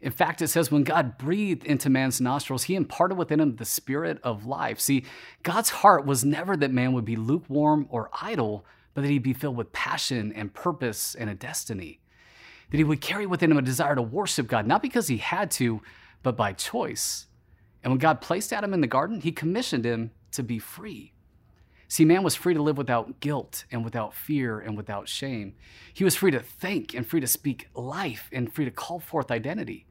In 0.00 0.12
fact, 0.12 0.42
it 0.42 0.48
says 0.48 0.70
when 0.70 0.84
God 0.84 1.18
breathed 1.18 1.64
into 1.64 1.90
man's 1.90 2.20
nostrils, 2.20 2.64
he 2.64 2.74
imparted 2.74 3.18
within 3.18 3.40
him 3.40 3.56
the 3.56 3.64
spirit 3.64 4.18
of 4.22 4.46
life. 4.46 4.80
See, 4.80 5.04
God's 5.42 5.70
heart 5.70 6.06
was 6.06 6.24
never 6.24 6.56
that 6.56 6.72
man 6.72 6.92
would 6.92 7.04
be 7.04 7.16
lukewarm 7.16 7.86
or 7.88 8.10
idle, 8.20 8.64
but 8.94 9.02
that 9.02 9.10
he'd 9.10 9.22
be 9.22 9.32
filled 9.32 9.56
with 9.56 9.72
passion 9.72 10.32
and 10.32 10.52
purpose 10.52 11.14
and 11.14 11.30
a 11.30 11.34
destiny. 11.34 12.00
That 12.70 12.78
he 12.78 12.84
would 12.84 13.00
carry 13.00 13.26
within 13.26 13.50
him 13.50 13.58
a 13.58 13.62
desire 13.62 13.94
to 13.94 14.02
worship 14.02 14.48
God, 14.48 14.66
not 14.66 14.82
because 14.82 15.08
he 15.08 15.18
had 15.18 15.50
to, 15.52 15.82
but 16.22 16.36
by 16.36 16.52
choice. 16.52 17.26
And 17.82 17.92
when 17.92 17.98
God 17.98 18.20
placed 18.20 18.52
Adam 18.52 18.74
in 18.74 18.80
the 18.80 18.86
garden, 18.86 19.20
he 19.20 19.32
commissioned 19.32 19.84
him 19.84 20.12
to 20.32 20.42
be 20.42 20.58
free. 20.58 21.12
See, 21.88 22.04
man 22.04 22.22
was 22.22 22.34
free 22.34 22.54
to 22.54 22.62
live 22.62 22.78
without 22.78 23.20
guilt 23.20 23.64
and 23.70 23.84
without 23.84 24.14
fear 24.14 24.58
and 24.58 24.76
without 24.76 25.08
shame. 25.08 25.54
He 25.92 26.04
was 26.04 26.16
free 26.16 26.30
to 26.30 26.40
think 26.40 26.94
and 26.94 27.06
free 27.06 27.20
to 27.20 27.26
speak 27.26 27.68
life 27.74 28.30
and 28.32 28.50
free 28.52 28.64
to 28.64 28.70
call 28.70 28.98
forth 28.98 29.30
identity. 29.30 29.86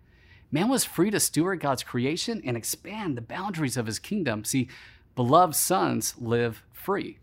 Man 0.52 0.68
was 0.68 0.84
free 0.84 1.12
to 1.12 1.20
steward 1.20 1.60
God's 1.60 1.84
creation 1.84 2.42
and 2.44 2.58
expand 2.58 3.16
the 3.16 3.22
boundaries 3.22 3.78
of 3.78 3.86
his 3.86 4.00
kingdom. 4.00 4.44
See, 4.44 4.68
beloved 5.16 5.56
sons 5.56 6.16
live 6.18 6.64
free. 6.74 7.20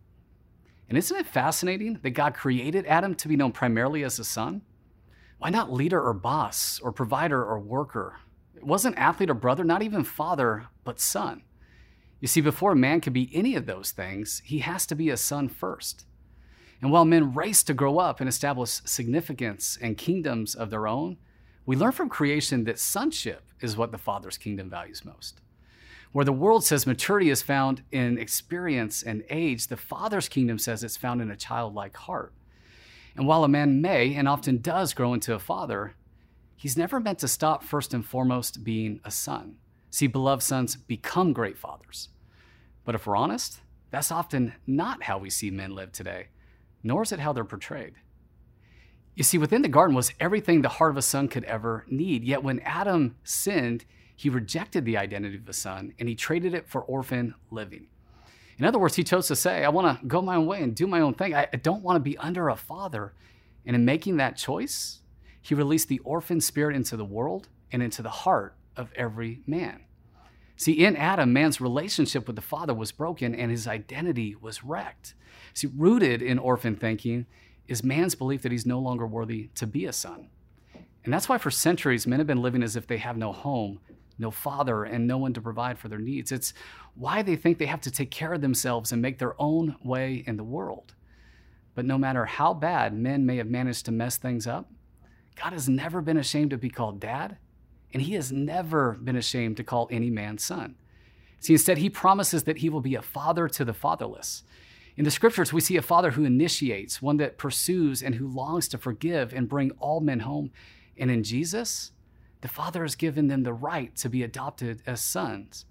And 0.88 0.96
isn't 0.96 1.16
it 1.16 1.26
fascinating 1.26 1.98
that 2.02 2.10
God 2.10 2.34
created 2.34 2.86
Adam 2.86 3.14
to 3.16 3.28
be 3.28 3.36
known 3.36 3.52
primarily 3.52 4.04
as 4.04 4.18
a 4.18 4.24
son? 4.24 4.62
Why 5.38 5.50
not 5.50 5.72
leader 5.72 6.00
or 6.00 6.14
boss 6.14 6.80
or 6.80 6.92
provider 6.92 7.44
or 7.44 7.58
worker? 7.58 8.20
It 8.58 8.66
wasn't 8.66 8.98
athlete 8.98 9.30
or 9.30 9.34
brother, 9.34 9.62
not 9.62 9.82
even 9.82 10.02
father, 10.02 10.66
but 10.82 10.98
son. 10.98 11.44
You 12.18 12.26
see, 12.26 12.40
before 12.40 12.72
a 12.72 12.76
man 12.76 13.00
can 13.00 13.12
be 13.12 13.30
any 13.32 13.54
of 13.54 13.66
those 13.66 13.92
things, 13.92 14.42
he 14.44 14.58
has 14.58 14.84
to 14.86 14.96
be 14.96 15.10
a 15.10 15.16
son 15.16 15.48
first. 15.48 16.06
And 16.82 16.90
while 16.90 17.04
men 17.04 17.34
race 17.34 17.62
to 17.62 17.72
grow 17.72 17.98
up 17.98 18.18
and 18.18 18.28
establish 18.28 18.80
significance 18.84 19.78
and 19.80 19.96
kingdoms 19.96 20.56
of 20.56 20.70
their 20.70 20.88
own, 20.88 21.18
we 21.66 21.76
learn 21.76 21.92
from 21.92 22.08
creation 22.08 22.64
that 22.64 22.80
sonship 22.80 23.44
is 23.60 23.76
what 23.76 23.92
the 23.92 23.96
Father's 23.96 24.36
kingdom 24.36 24.68
values 24.68 25.04
most. 25.04 25.40
Where 26.10 26.24
the 26.24 26.32
world 26.32 26.64
says 26.64 26.84
maturity 26.84 27.30
is 27.30 27.40
found 27.40 27.82
in 27.92 28.18
experience 28.18 29.04
and 29.04 29.22
age, 29.30 29.68
the 29.68 29.76
Father's 29.76 30.28
kingdom 30.28 30.58
says 30.58 30.82
it's 30.82 30.96
found 30.96 31.22
in 31.22 31.30
a 31.30 31.36
childlike 31.36 31.96
heart. 31.96 32.32
And 33.14 33.24
while 33.24 33.44
a 33.44 33.48
man 33.48 33.80
may 33.80 34.16
and 34.16 34.26
often 34.26 34.58
does 34.58 34.94
grow 34.94 35.14
into 35.14 35.34
a 35.34 35.38
father, 35.38 35.94
he's 36.58 36.76
never 36.76 37.00
meant 37.00 37.20
to 37.20 37.28
stop 37.28 37.62
first 37.62 37.94
and 37.94 38.04
foremost 38.04 38.62
being 38.62 39.00
a 39.04 39.10
son. 39.10 39.56
See, 39.88 40.06
beloved 40.06 40.42
sons 40.42 40.76
become 40.76 41.32
great 41.32 41.56
fathers. 41.56 42.10
But 42.84 42.94
if 42.94 43.06
we're 43.06 43.16
honest, 43.16 43.60
that's 43.90 44.12
often 44.12 44.52
not 44.66 45.04
how 45.04 45.16
we 45.16 45.30
see 45.30 45.50
men 45.50 45.74
live 45.74 45.92
today, 45.92 46.28
nor 46.82 47.02
is 47.02 47.12
it 47.12 47.20
how 47.20 47.32
they're 47.32 47.44
portrayed. 47.44 47.94
You 49.14 49.24
see, 49.24 49.38
within 49.38 49.62
the 49.62 49.68
garden 49.68 49.96
was 49.96 50.12
everything 50.20 50.60
the 50.60 50.68
heart 50.68 50.90
of 50.90 50.96
a 50.96 51.02
son 51.02 51.28
could 51.28 51.44
ever 51.44 51.86
need. 51.88 52.22
Yet 52.22 52.42
when 52.42 52.60
Adam 52.60 53.16
sinned, 53.24 53.84
he 54.14 54.28
rejected 54.28 54.84
the 54.84 54.96
identity 54.96 55.36
of 55.36 55.48
a 55.48 55.52
son 55.52 55.94
and 55.98 56.08
he 56.08 56.14
traded 56.14 56.54
it 56.54 56.68
for 56.68 56.82
orphan 56.82 57.34
living. 57.50 57.86
In 58.58 58.64
other 58.64 58.78
words, 58.78 58.96
he 58.96 59.04
chose 59.04 59.28
to 59.28 59.36
say, 59.36 59.64
I 59.64 59.68
want 59.68 60.00
to 60.00 60.06
go 60.06 60.20
my 60.20 60.36
own 60.36 60.46
way 60.46 60.62
and 60.62 60.74
do 60.74 60.86
my 60.86 61.00
own 61.00 61.14
thing. 61.14 61.34
I 61.34 61.46
don't 61.46 61.82
want 61.82 61.96
to 61.96 62.00
be 62.00 62.18
under 62.18 62.48
a 62.48 62.56
father. 62.56 63.14
And 63.64 63.76
in 63.76 63.84
making 63.84 64.16
that 64.16 64.36
choice, 64.36 65.00
he 65.40 65.54
released 65.54 65.88
the 65.88 66.00
orphan 66.00 66.40
spirit 66.40 66.76
into 66.76 66.96
the 66.96 67.04
world 67.04 67.48
and 67.72 67.82
into 67.82 68.02
the 68.02 68.10
heart 68.10 68.56
of 68.76 68.90
every 68.94 69.40
man. 69.46 69.84
See, 70.56 70.72
in 70.72 70.96
Adam, 70.96 71.32
man's 71.32 71.60
relationship 71.60 72.26
with 72.26 72.36
the 72.36 72.42
Father 72.42 72.74
was 72.74 72.90
broken 72.90 73.34
and 73.34 73.50
his 73.50 73.68
identity 73.68 74.34
was 74.40 74.64
wrecked. 74.64 75.14
See, 75.54 75.68
rooted 75.76 76.20
in 76.20 76.38
orphan 76.38 76.74
thinking 76.74 77.26
is 77.68 77.84
man's 77.84 78.14
belief 78.14 78.42
that 78.42 78.52
he's 78.52 78.66
no 78.66 78.80
longer 78.80 79.06
worthy 79.06 79.50
to 79.54 79.66
be 79.66 79.84
a 79.84 79.92
son. 79.92 80.30
And 81.04 81.12
that's 81.14 81.28
why 81.28 81.38
for 81.38 81.50
centuries 81.50 82.06
men 82.06 82.18
have 82.18 82.26
been 82.26 82.42
living 82.42 82.62
as 82.62 82.74
if 82.74 82.86
they 82.86 82.98
have 82.98 83.16
no 83.16 83.32
home, 83.32 83.78
no 84.18 84.30
father, 84.30 84.84
and 84.84 85.06
no 85.06 85.16
one 85.16 85.32
to 85.34 85.40
provide 85.40 85.78
for 85.78 85.88
their 85.88 86.00
needs. 86.00 86.32
It's 86.32 86.52
why 86.94 87.22
they 87.22 87.36
think 87.36 87.58
they 87.58 87.66
have 87.66 87.80
to 87.82 87.90
take 87.90 88.10
care 88.10 88.32
of 88.32 88.40
themselves 88.40 88.90
and 88.90 89.00
make 89.00 89.18
their 89.18 89.40
own 89.40 89.76
way 89.84 90.24
in 90.26 90.36
the 90.36 90.44
world. 90.44 90.94
But 91.74 91.84
no 91.84 91.98
matter 91.98 92.24
how 92.24 92.52
bad 92.52 92.94
men 92.94 93.24
may 93.24 93.36
have 93.36 93.46
managed 93.46 93.84
to 93.86 93.92
mess 93.92 94.16
things 94.16 94.46
up, 94.46 94.68
God 95.40 95.52
has 95.52 95.68
never 95.68 96.00
been 96.00 96.16
ashamed 96.16 96.50
to 96.50 96.58
be 96.58 96.70
called 96.70 97.00
dad 97.00 97.38
and 97.92 98.02
he 98.02 98.14
has 98.14 98.30
never 98.30 98.92
been 99.02 99.16
ashamed 99.16 99.56
to 99.56 99.64
call 99.64 99.88
any 99.90 100.10
man 100.10 100.38
son. 100.38 100.76
See, 101.40 101.52
instead, 101.52 101.78
he 101.78 101.88
promises 101.88 102.42
that 102.44 102.58
he 102.58 102.68
will 102.68 102.80
be 102.80 102.94
a 102.94 103.02
father 103.02 103.48
to 103.48 103.64
the 103.64 103.72
fatherless. 103.72 104.42
In 104.96 105.04
the 105.04 105.10
scriptures, 105.10 105.52
we 105.52 105.60
see 105.60 105.76
a 105.76 105.82
father 105.82 106.10
who 106.10 106.24
initiates, 106.24 107.00
one 107.00 107.18
that 107.18 107.38
pursues, 107.38 108.02
and 108.02 108.16
who 108.16 108.26
longs 108.26 108.66
to 108.68 108.78
forgive 108.78 109.32
and 109.32 109.48
bring 109.48 109.70
all 109.78 110.00
men 110.00 110.20
home. 110.20 110.50
And 110.96 111.10
in 111.10 111.22
Jesus, 111.22 111.92
the 112.40 112.48
Father 112.48 112.82
has 112.82 112.96
given 112.96 113.28
them 113.28 113.44
the 113.44 113.52
right 113.52 113.94
to 113.96 114.08
be 114.08 114.24
adopted 114.24 114.82
as 114.86 115.00
sons. 115.00 115.64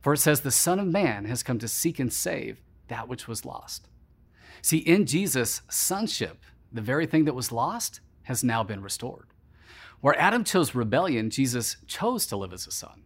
For 0.00 0.14
it 0.14 0.18
says, 0.18 0.40
The 0.40 0.50
Son 0.50 0.78
of 0.78 0.86
Man 0.86 1.26
has 1.26 1.42
come 1.42 1.58
to 1.58 1.68
seek 1.68 1.98
and 1.98 2.12
save 2.12 2.62
that 2.88 3.08
which 3.08 3.28
was 3.28 3.44
lost. 3.44 3.88
See, 4.62 4.78
in 4.78 5.04
Jesus, 5.04 5.60
sonship, 5.68 6.42
the 6.72 6.80
very 6.80 7.04
thing 7.04 7.26
that 7.26 7.34
was 7.34 7.52
lost, 7.52 8.00
has 8.24 8.44
now 8.44 8.62
been 8.62 8.82
restored. 8.82 9.28
Where 10.00 10.18
Adam 10.18 10.44
chose 10.44 10.74
rebellion, 10.74 11.30
Jesus 11.30 11.76
chose 11.86 12.26
to 12.26 12.36
live 12.36 12.52
as 12.52 12.66
a 12.66 12.70
son. 12.70 13.04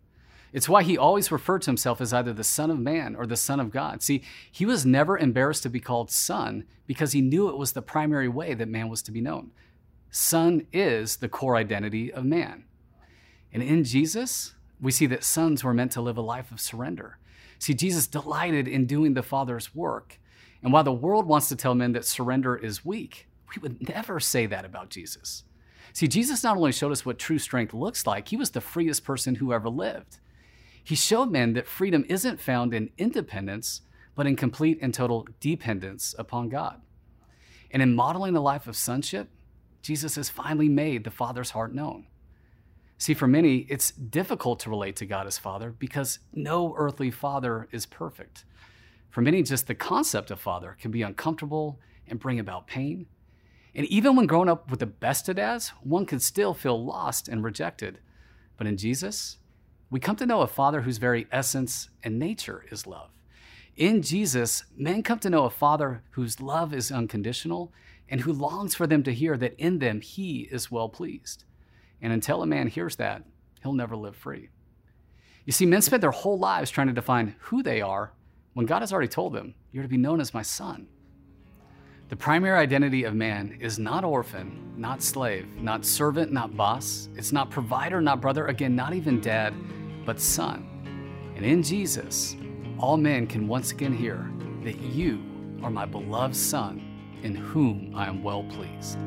It's 0.52 0.68
why 0.68 0.82
he 0.82 0.96
always 0.96 1.30
referred 1.30 1.62
to 1.62 1.70
himself 1.70 2.00
as 2.00 2.12
either 2.12 2.32
the 2.32 2.42
Son 2.42 2.70
of 2.70 2.78
Man 2.78 3.14
or 3.14 3.26
the 3.26 3.36
Son 3.36 3.60
of 3.60 3.70
God. 3.70 4.02
See, 4.02 4.22
he 4.50 4.64
was 4.64 4.86
never 4.86 5.18
embarrassed 5.18 5.62
to 5.64 5.68
be 5.68 5.80
called 5.80 6.10
Son 6.10 6.64
because 6.86 7.12
he 7.12 7.20
knew 7.20 7.48
it 7.48 7.58
was 7.58 7.72
the 7.72 7.82
primary 7.82 8.28
way 8.28 8.54
that 8.54 8.68
man 8.68 8.88
was 8.88 9.02
to 9.02 9.12
be 9.12 9.20
known. 9.20 9.50
Son 10.10 10.66
is 10.72 11.16
the 11.16 11.28
core 11.28 11.56
identity 11.56 12.10
of 12.10 12.24
man. 12.24 12.64
And 13.52 13.62
in 13.62 13.84
Jesus, 13.84 14.54
we 14.80 14.90
see 14.90 15.06
that 15.06 15.24
sons 15.24 15.62
were 15.62 15.74
meant 15.74 15.92
to 15.92 16.00
live 16.00 16.16
a 16.16 16.22
life 16.22 16.50
of 16.50 16.60
surrender. 16.60 17.18
See, 17.58 17.74
Jesus 17.74 18.06
delighted 18.06 18.66
in 18.66 18.86
doing 18.86 19.14
the 19.14 19.22
Father's 19.22 19.74
work. 19.74 20.18
And 20.62 20.72
while 20.72 20.84
the 20.84 20.92
world 20.92 21.26
wants 21.26 21.48
to 21.50 21.56
tell 21.56 21.74
men 21.74 21.92
that 21.92 22.04
surrender 22.04 22.56
is 22.56 22.84
weak, 22.84 23.27
we 23.54 23.60
would 23.60 23.88
never 23.88 24.20
say 24.20 24.46
that 24.46 24.64
about 24.64 24.90
Jesus. 24.90 25.44
See, 25.92 26.08
Jesus 26.08 26.44
not 26.44 26.56
only 26.56 26.72
showed 26.72 26.92
us 26.92 27.06
what 27.06 27.18
true 27.18 27.38
strength 27.38 27.74
looks 27.74 28.06
like, 28.06 28.28
he 28.28 28.36
was 28.36 28.50
the 28.50 28.60
freest 28.60 29.04
person 29.04 29.36
who 29.36 29.52
ever 29.52 29.68
lived. 29.68 30.18
He 30.84 30.94
showed 30.94 31.30
men 31.30 31.54
that 31.54 31.66
freedom 31.66 32.04
isn't 32.08 32.40
found 32.40 32.72
in 32.72 32.90
independence, 32.98 33.82
but 34.14 34.26
in 34.26 34.36
complete 34.36 34.78
and 34.80 34.92
total 34.92 35.26
dependence 35.40 36.14
upon 36.18 36.48
God. 36.48 36.80
And 37.70 37.82
in 37.82 37.94
modeling 37.94 38.36
a 38.36 38.40
life 38.40 38.66
of 38.66 38.76
sonship, 38.76 39.28
Jesus 39.82 40.16
has 40.16 40.28
finally 40.28 40.68
made 40.68 41.04
the 41.04 41.10
Father's 41.10 41.50
heart 41.50 41.74
known. 41.74 42.06
See, 42.96 43.14
for 43.14 43.28
many, 43.28 43.58
it's 43.68 43.92
difficult 43.92 44.58
to 44.60 44.70
relate 44.70 44.96
to 44.96 45.06
God 45.06 45.26
as 45.26 45.38
Father 45.38 45.70
because 45.70 46.18
no 46.32 46.74
earthly 46.76 47.10
father 47.12 47.68
is 47.70 47.86
perfect. 47.86 48.44
For 49.10 49.20
many, 49.20 49.42
just 49.42 49.68
the 49.68 49.74
concept 49.74 50.30
of 50.30 50.40
father 50.40 50.76
can 50.80 50.90
be 50.90 51.02
uncomfortable 51.02 51.78
and 52.08 52.18
bring 52.18 52.40
about 52.40 52.66
pain. 52.66 53.06
And 53.74 53.86
even 53.86 54.16
when 54.16 54.26
growing 54.26 54.48
up 54.48 54.70
with 54.70 54.80
the 54.80 54.86
best 54.86 55.28
of 55.28 55.36
dads, 55.36 55.68
one 55.82 56.06
can 56.06 56.20
still 56.20 56.54
feel 56.54 56.84
lost 56.84 57.28
and 57.28 57.44
rejected. 57.44 57.98
But 58.56 58.66
in 58.66 58.76
Jesus, 58.76 59.38
we 59.90 60.00
come 60.00 60.16
to 60.16 60.26
know 60.26 60.40
a 60.40 60.46
Father 60.46 60.82
whose 60.82 60.98
very 60.98 61.26
essence 61.30 61.88
and 62.02 62.18
nature 62.18 62.64
is 62.70 62.86
love. 62.86 63.10
In 63.76 64.02
Jesus, 64.02 64.64
men 64.76 65.02
come 65.02 65.20
to 65.20 65.30
know 65.30 65.44
a 65.44 65.50
Father 65.50 66.02
whose 66.10 66.40
love 66.40 66.74
is 66.74 66.90
unconditional 66.90 67.72
and 68.08 68.20
who 68.20 68.32
longs 68.32 68.74
for 68.74 68.86
them 68.86 69.02
to 69.04 69.14
hear 69.14 69.36
that 69.36 69.54
in 69.58 69.78
them 69.78 70.00
he 70.00 70.48
is 70.50 70.70
well 70.70 70.88
pleased. 70.88 71.44
And 72.00 72.12
until 72.12 72.42
a 72.42 72.46
man 72.46 72.68
hears 72.68 72.96
that, 72.96 73.22
he'll 73.62 73.72
never 73.72 73.96
live 73.96 74.16
free. 74.16 74.48
You 75.44 75.52
see, 75.52 75.66
men 75.66 75.82
spend 75.82 76.02
their 76.02 76.10
whole 76.10 76.38
lives 76.38 76.70
trying 76.70 76.88
to 76.88 76.92
define 76.92 77.36
who 77.38 77.62
they 77.62 77.80
are 77.80 78.12
when 78.54 78.66
God 78.66 78.80
has 78.80 78.92
already 78.92 79.08
told 79.08 79.32
them, 79.32 79.54
You're 79.70 79.84
to 79.84 79.88
be 79.88 79.96
known 79.96 80.20
as 80.20 80.34
my 80.34 80.42
son. 80.42 80.88
The 82.08 82.16
primary 82.16 82.56
identity 82.56 83.04
of 83.04 83.14
man 83.14 83.58
is 83.60 83.78
not 83.78 84.02
orphan, 84.02 84.72
not 84.78 85.02
slave, 85.02 85.46
not 85.60 85.84
servant, 85.84 86.32
not 86.32 86.56
boss. 86.56 87.10
It's 87.16 87.32
not 87.32 87.50
provider, 87.50 88.00
not 88.00 88.22
brother, 88.22 88.46
again, 88.46 88.74
not 88.74 88.94
even 88.94 89.20
dad, 89.20 89.52
but 90.06 90.18
son. 90.18 90.66
And 91.36 91.44
in 91.44 91.62
Jesus, 91.62 92.34
all 92.78 92.96
men 92.96 93.26
can 93.26 93.46
once 93.46 93.72
again 93.72 93.92
hear 93.92 94.26
that 94.64 94.80
you 94.80 95.22
are 95.62 95.68
my 95.70 95.84
beloved 95.84 96.34
son 96.34 97.20
in 97.22 97.34
whom 97.34 97.92
I 97.94 98.06
am 98.06 98.22
well 98.22 98.42
pleased. 98.44 98.98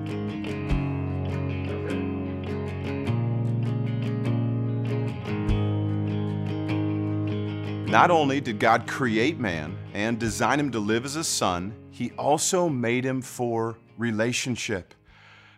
Not 7.90 8.12
only 8.12 8.40
did 8.40 8.60
God 8.60 8.86
create 8.86 9.40
man 9.40 9.76
and 9.96 10.20
design 10.20 10.60
him 10.60 10.70
to 10.72 10.80
live 10.80 11.04
as 11.04 11.16
a 11.16 11.24
son, 11.24 11.74
he 12.02 12.12
also 12.18 12.68
made 12.68 13.06
him 13.06 13.22
for 13.22 13.78
relationship. 13.96 14.96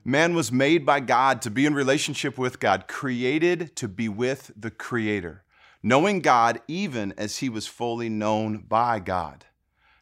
Man 0.04 0.36
was 0.36 0.52
made 0.52 0.86
by 0.86 1.00
God 1.00 1.42
to 1.44 1.50
be 1.50 1.66
in 1.66 1.74
relationship 1.74 2.38
with 2.38 2.60
God, 2.60 2.86
created 2.90 3.78
to 3.78 3.88
be 3.88 4.10
with 4.10 4.52
the 4.54 4.70
Creator, 4.70 5.46
knowing 5.82 6.20
God 6.20 6.60
even 6.68 7.14
as 7.18 7.38
he 7.38 7.48
was 7.48 7.66
fully 7.66 8.10
known 8.10 8.58
by 8.58 9.00
God. 9.00 9.46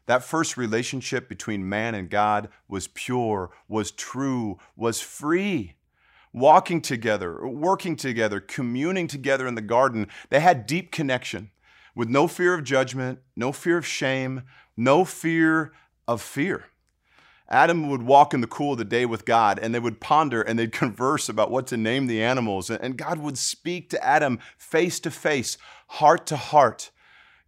That 0.06 0.24
first 0.24 0.56
relationship 0.56 1.28
between 1.28 1.68
man 1.68 1.94
and 1.94 2.10
God 2.10 2.48
was 2.66 2.88
pure, 2.88 3.52
was 3.68 3.92
true, 3.92 4.58
was 4.74 5.00
free. 5.00 5.74
Walking 6.32 6.80
together, 6.80 7.46
working 7.46 7.94
together, 7.94 8.40
communing 8.40 9.06
together 9.06 9.46
in 9.46 9.54
the 9.54 9.60
garden, 9.60 10.08
they 10.28 10.40
had 10.40 10.66
deep 10.66 10.90
connection 10.90 11.52
with 11.94 12.08
no 12.08 12.26
fear 12.26 12.54
of 12.54 12.64
judgment, 12.64 13.20
no 13.36 13.52
fear 13.52 13.78
of 13.78 13.86
shame, 13.86 14.42
no 14.76 15.04
fear 15.04 15.72
of 16.06 16.20
fear. 16.20 16.66
Adam 17.48 17.90
would 17.90 18.02
walk 18.02 18.32
in 18.32 18.40
the 18.40 18.46
cool 18.46 18.72
of 18.72 18.78
the 18.78 18.84
day 18.84 19.04
with 19.04 19.26
God 19.26 19.58
and 19.58 19.74
they 19.74 19.78
would 19.78 20.00
ponder 20.00 20.40
and 20.40 20.58
they'd 20.58 20.72
converse 20.84 21.28
about 21.28 21.50
what 21.50 21.66
to 21.68 21.76
name 21.76 22.06
the 22.06 22.22
animals. 22.22 22.70
And 22.70 22.96
God 22.96 23.18
would 23.18 23.36
speak 23.36 23.90
to 23.90 24.04
Adam 24.04 24.38
face 24.56 24.98
to 25.00 25.10
face, 25.10 25.58
heart 25.88 26.26
to 26.26 26.36
heart. 26.36 26.90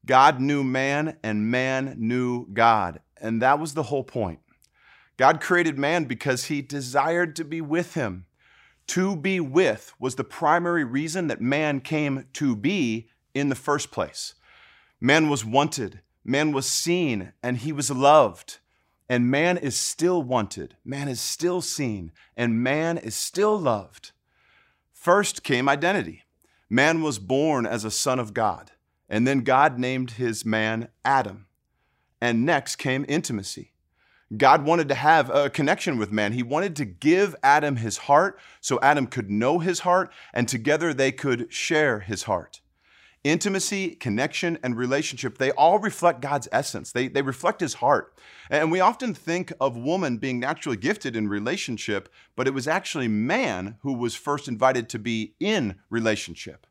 God 0.05 0.41
knew 0.41 0.63
man 0.63 1.17
and 1.23 1.51
man 1.51 1.97
knew 1.99 2.47
God. 2.53 3.01
And 3.21 3.41
that 3.41 3.59
was 3.59 3.73
the 3.73 3.85
whole 3.85 4.05
point. 4.05 4.41
God 5.17 5.41
created 5.41 5.79
man 5.79 6.05
because 6.05 6.45
he 6.45 6.61
desired 6.61 7.37
to 7.37 7.45
be 7.45 7.61
with 7.61 7.95
him. 7.95 8.27
To 8.89 9.17
be 9.17 9.41
with 9.41 9.95
was 9.99 10.17
the 10.17 10.25
primary 10.25 10.85
reason 10.85 11.29
that 11.29 11.41
man 11.41 11.81
came 11.81 12.27
to 12.35 12.55
be 12.55 13.09
in 13.33 13.49
the 13.49 13.55
first 13.55 13.91
place. 13.91 14.35
Man 15.01 15.31
was 15.31 15.45
wanted, 15.45 16.01
man 16.25 16.53
was 16.53 16.67
seen, 16.67 17.33
and 17.43 17.59
he 17.59 17.73
was 17.73 17.91
loved. 17.91 18.59
And 19.09 19.31
man 19.31 19.59
is 19.59 19.77
still 19.77 20.23
wanted, 20.23 20.77
man 20.85 21.09
is 21.09 21.21
still 21.21 21.61
seen, 21.61 22.11
and 22.37 22.63
man 22.63 22.97
is 22.97 23.15
still 23.15 23.59
loved. 23.59 24.13
First 24.93 25.43
came 25.43 25.69
identity. 25.69 26.23
Man 26.71 27.03
was 27.03 27.19
born 27.19 27.67
as 27.67 27.85
a 27.85 27.91
son 27.91 28.19
of 28.19 28.33
God, 28.33 28.73
and 29.09 29.27
then 29.27 29.41
God 29.41 29.79
named 29.79 30.13
his 30.13 30.47
man 30.47 30.89
Adam. 31.05 31.47
And 32.21 32.47
next 32.47 32.77
came 32.77 33.05
intimacy. 33.07 33.75
God 34.35 34.65
wanted 34.65 34.89
to 34.89 34.95
have 34.95 35.29
a 35.31 35.51
connection 35.51 35.99
with 35.99 36.11
man. 36.11 36.33
He 36.33 36.43
wanted 36.43 36.75
to 36.77 36.85
give 36.85 37.37
Adam 37.43 37.77
his 37.77 37.99
heart 37.99 38.39
so 38.61 38.81
Adam 38.81 39.07
could 39.07 39.31
know 39.31 39.59
his 39.59 39.81
heart 39.81 40.11
and 40.33 40.49
together 40.49 40.95
they 40.95 41.13
could 41.13 41.53
share 41.53 42.01
his 42.01 42.25
heart. 42.25 42.61
Intimacy, 43.25 43.95
connection, 43.95 44.59
and 44.63 44.77
relationship, 44.77 45.39
they 45.39 45.51
all 45.53 45.79
reflect 45.79 46.21
God's 46.21 46.47
essence. 46.53 46.93
They, 46.93 47.09
they 47.09 47.23
reflect 47.23 47.61
his 47.61 47.75
heart. 47.75 48.15
And 48.51 48.71
we 48.71 48.81
often 48.81 49.15
think 49.15 49.51
of 49.61 49.77
woman 49.77 50.19
being 50.19 50.39
naturally 50.39 50.77
gifted 50.77 51.17
in 51.17 51.29
relationship, 51.29 52.11
but 52.37 52.47
it 52.47 52.53
was 52.53 52.69
actually 52.69 53.09
man 53.09 53.79
who 53.81 53.95
was 53.95 54.15
first 54.15 54.47
invited 54.47 54.91
to 54.91 54.99
be 54.99 55.35
in 55.41 55.77
relationship. 55.89 56.67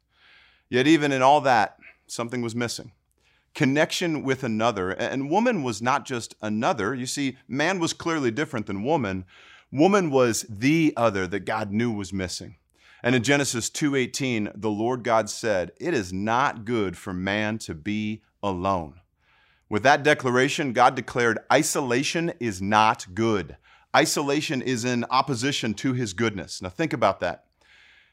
Yet, 0.70 0.86
even 0.86 1.12
in 1.12 1.24
all 1.24 1.42
that, 1.42 1.78
something 2.08 2.42
was 2.42 2.56
missing 2.56 2.92
connection 3.54 4.24
with 4.24 4.44
another. 4.44 4.92
And 4.92 5.30
woman 5.30 5.64
was 5.64 5.82
not 5.82 6.06
just 6.06 6.36
another. 6.42 6.94
You 6.94 7.06
see, 7.06 7.38
man 7.48 7.80
was 7.80 7.94
clearly 7.94 8.32
different 8.32 8.66
than 8.66 8.84
woman. 8.84 9.26
Woman 9.72 10.10
was 10.10 10.44
the 10.50 10.94
other 10.98 11.28
that 11.28 11.42
God 11.42 11.72
knew 11.72 11.92
was 11.92 12.14
missing. 12.14 12.58
And 13.04 13.16
in 13.16 13.22
Genesis 13.22 13.70
2:18, 13.70 14.50
the 14.56 14.72
Lord 14.72 15.04
God 15.04 15.30
said, 15.30 15.74
"It 15.78 15.94
is 15.94 16.14
not 16.14 16.64
good 16.64 16.98
for 16.98 17.14
man 17.14 17.58
to 17.60 17.76
be 17.76 18.22
alone." 18.42 19.02
With 19.70 19.84
that 19.84 20.04
declaration, 20.04 20.72
God 20.72 20.96
declared 20.96 21.40
isolation 21.52 22.32
is 22.40 22.62
not 22.62 23.08
good. 23.14 23.58
Isolation 23.94 24.62
is 24.62 24.86
in 24.86 25.04
opposition 25.10 25.74
to 25.76 25.94
his 25.94 26.14
goodness. 26.14 26.62
Now 26.62 26.70
think 26.70 26.94
about 26.94 27.20
that. 27.20 27.46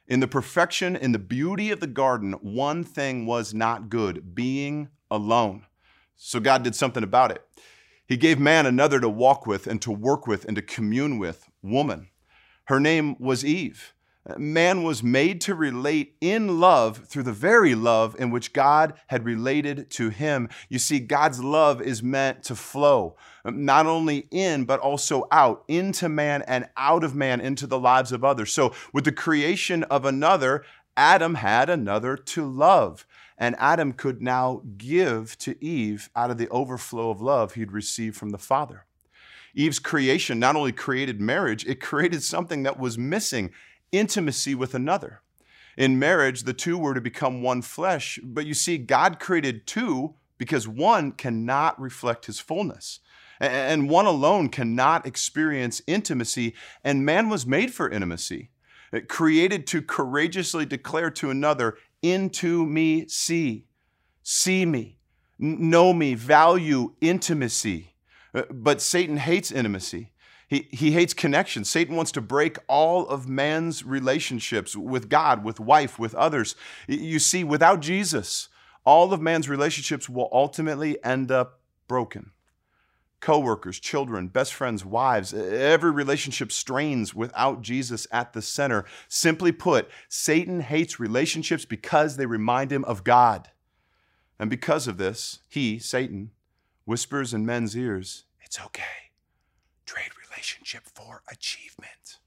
In 0.08 0.18
the 0.18 0.26
perfection, 0.26 0.96
in 0.96 1.12
the 1.12 1.18
beauty 1.20 1.70
of 1.70 1.78
the 1.78 1.86
garden, 1.86 2.32
one 2.42 2.82
thing 2.82 3.26
was 3.26 3.54
not 3.54 3.90
good 3.90 4.34
being 4.34 4.88
alone. 5.08 5.66
So 6.16 6.40
God 6.40 6.64
did 6.64 6.74
something 6.74 7.04
about 7.04 7.30
it. 7.30 7.46
He 8.06 8.16
gave 8.16 8.40
man 8.40 8.66
another 8.66 8.98
to 8.98 9.08
walk 9.08 9.46
with 9.46 9.68
and 9.68 9.80
to 9.82 9.92
work 9.92 10.26
with 10.26 10.44
and 10.46 10.56
to 10.56 10.62
commune 10.62 11.18
with, 11.18 11.48
woman. 11.62 12.08
Her 12.64 12.80
name 12.80 13.14
was 13.20 13.44
Eve. 13.44 13.94
Man 14.36 14.82
was 14.82 15.02
made 15.02 15.40
to 15.42 15.54
relate 15.54 16.14
in 16.20 16.60
love 16.60 17.06
through 17.06 17.22
the 17.22 17.32
very 17.32 17.74
love 17.74 18.14
in 18.18 18.30
which 18.30 18.52
God 18.52 18.94
had 19.06 19.24
related 19.24 19.88
to 19.92 20.10
him. 20.10 20.50
You 20.68 20.78
see, 20.78 21.00
God's 21.00 21.42
love 21.42 21.80
is 21.80 22.02
meant 22.02 22.42
to 22.44 22.54
flow, 22.54 23.16
um, 23.46 23.64
not 23.64 23.86
only 23.86 24.28
in, 24.30 24.64
but 24.64 24.78
also 24.80 25.26
out, 25.30 25.64
into 25.68 26.10
man 26.10 26.42
and 26.42 26.68
out 26.76 27.02
of 27.02 27.14
man, 27.14 27.40
into 27.40 27.66
the 27.66 27.78
lives 27.78 28.12
of 28.12 28.22
others. 28.22 28.52
So, 28.52 28.74
with 28.92 29.04
the 29.04 29.12
creation 29.12 29.84
of 29.84 30.04
another, 30.04 30.64
Adam 30.98 31.36
had 31.36 31.70
another 31.70 32.16
to 32.16 32.44
love. 32.44 33.06
And 33.38 33.56
Adam 33.58 33.94
could 33.94 34.20
now 34.20 34.62
give 34.76 35.38
to 35.38 35.56
Eve 35.64 36.10
out 36.14 36.30
of 36.30 36.36
the 36.36 36.48
overflow 36.50 37.08
of 37.08 37.22
love 37.22 37.54
he'd 37.54 37.72
received 37.72 38.16
from 38.16 38.30
the 38.30 38.38
Father. 38.38 38.84
Eve's 39.54 39.78
creation 39.78 40.38
not 40.38 40.56
only 40.56 40.72
created 40.72 41.20
marriage, 41.20 41.64
it 41.66 41.80
created 41.80 42.22
something 42.22 42.62
that 42.64 42.78
was 42.78 42.98
missing 42.98 43.50
intimacy 43.92 44.54
with 44.54 44.74
another. 44.74 45.22
In 45.76 45.98
marriage, 45.98 46.42
the 46.42 46.52
two 46.52 46.76
were 46.76 46.94
to 46.94 47.00
become 47.00 47.42
one 47.42 47.62
flesh, 47.62 48.18
but 48.22 48.46
you 48.46 48.54
see, 48.54 48.78
God 48.78 49.18
created 49.18 49.66
two 49.66 50.14
because 50.36 50.66
one 50.66 51.12
cannot 51.12 51.80
reflect 51.80 52.26
his 52.26 52.40
fullness. 52.40 53.00
And 53.38 53.88
one 53.88 54.04
alone 54.04 54.50
cannot 54.50 55.06
experience 55.06 55.80
intimacy, 55.86 56.54
and 56.84 57.06
man 57.06 57.30
was 57.30 57.46
made 57.46 57.72
for 57.72 57.88
intimacy, 57.88 58.50
created 59.08 59.66
to 59.68 59.80
courageously 59.80 60.66
declare 60.66 61.10
to 61.12 61.30
another, 61.30 61.78
Into 62.02 62.66
me, 62.66 63.08
see, 63.08 63.64
see 64.22 64.66
me, 64.66 64.98
know 65.38 65.94
me, 65.94 66.14
value 66.14 66.92
intimacy. 67.00 67.94
Uh, 68.34 68.42
but 68.50 68.80
Satan 68.80 69.16
hates 69.16 69.50
intimacy. 69.50 70.12
He, 70.50 70.66
he 70.72 70.90
hates 70.90 71.14
connection. 71.14 71.64
Satan 71.64 71.94
wants 71.94 72.10
to 72.10 72.20
break 72.20 72.58
all 72.66 73.06
of 73.06 73.28
man's 73.28 73.84
relationships 73.84 74.74
with 74.74 75.08
God, 75.08 75.44
with 75.44 75.60
wife, 75.60 75.96
with 75.96 76.12
others. 76.16 76.56
You 76.88 77.20
see, 77.20 77.44
without 77.44 77.78
Jesus, 77.78 78.48
all 78.84 79.12
of 79.12 79.20
man's 79.20 79.48
relationships 79.48 80.08
will 80.08 80.28
ultimately 80.32 81.02
end 81.04 81.30
up 81.30 81.60
broken. 81.86 82.32
Co-workers, 83.20 83.78
children, 83.78 84.26
best 84.26 84.52
friends, 84.52 84.84
wives, 84.84 85.32
every 85.32 85.92
relationship 85.92 86.50
strains 86.50 87.14
without 87.14 87.62
Jesus 87.62 88.08
at 88.10 88.32
the 88.32 88.42
center. 88.42 88.84
Simply 89.06 89.52
put, 89.52 89.88
Satan 90.08 90.62
hates 90.62 90.98
relationships 90.98 91.64
because 91.64 92.16
they 92.16 92.26
remind 92.26 92.72
him 92.72 92.84
of 92.86 93.04
God. 93.04 93.50
And 94.36 94.50
because 94.50 94.88
of 94.88 94.96
this, 94.96 95.38
he, 95.48 95.78
Satan, 95.78 96.32
whispers 96.86 97.32
in 97.32 97.46
men's 97.46 97.76
ears, 97.76 98.24
it's 98.42 98.60
okay. 98.60 99.12
Trade 99.86 100.10
relationship 100.40 100.84
for 100.94 101.22
achievement. 101.30 102.18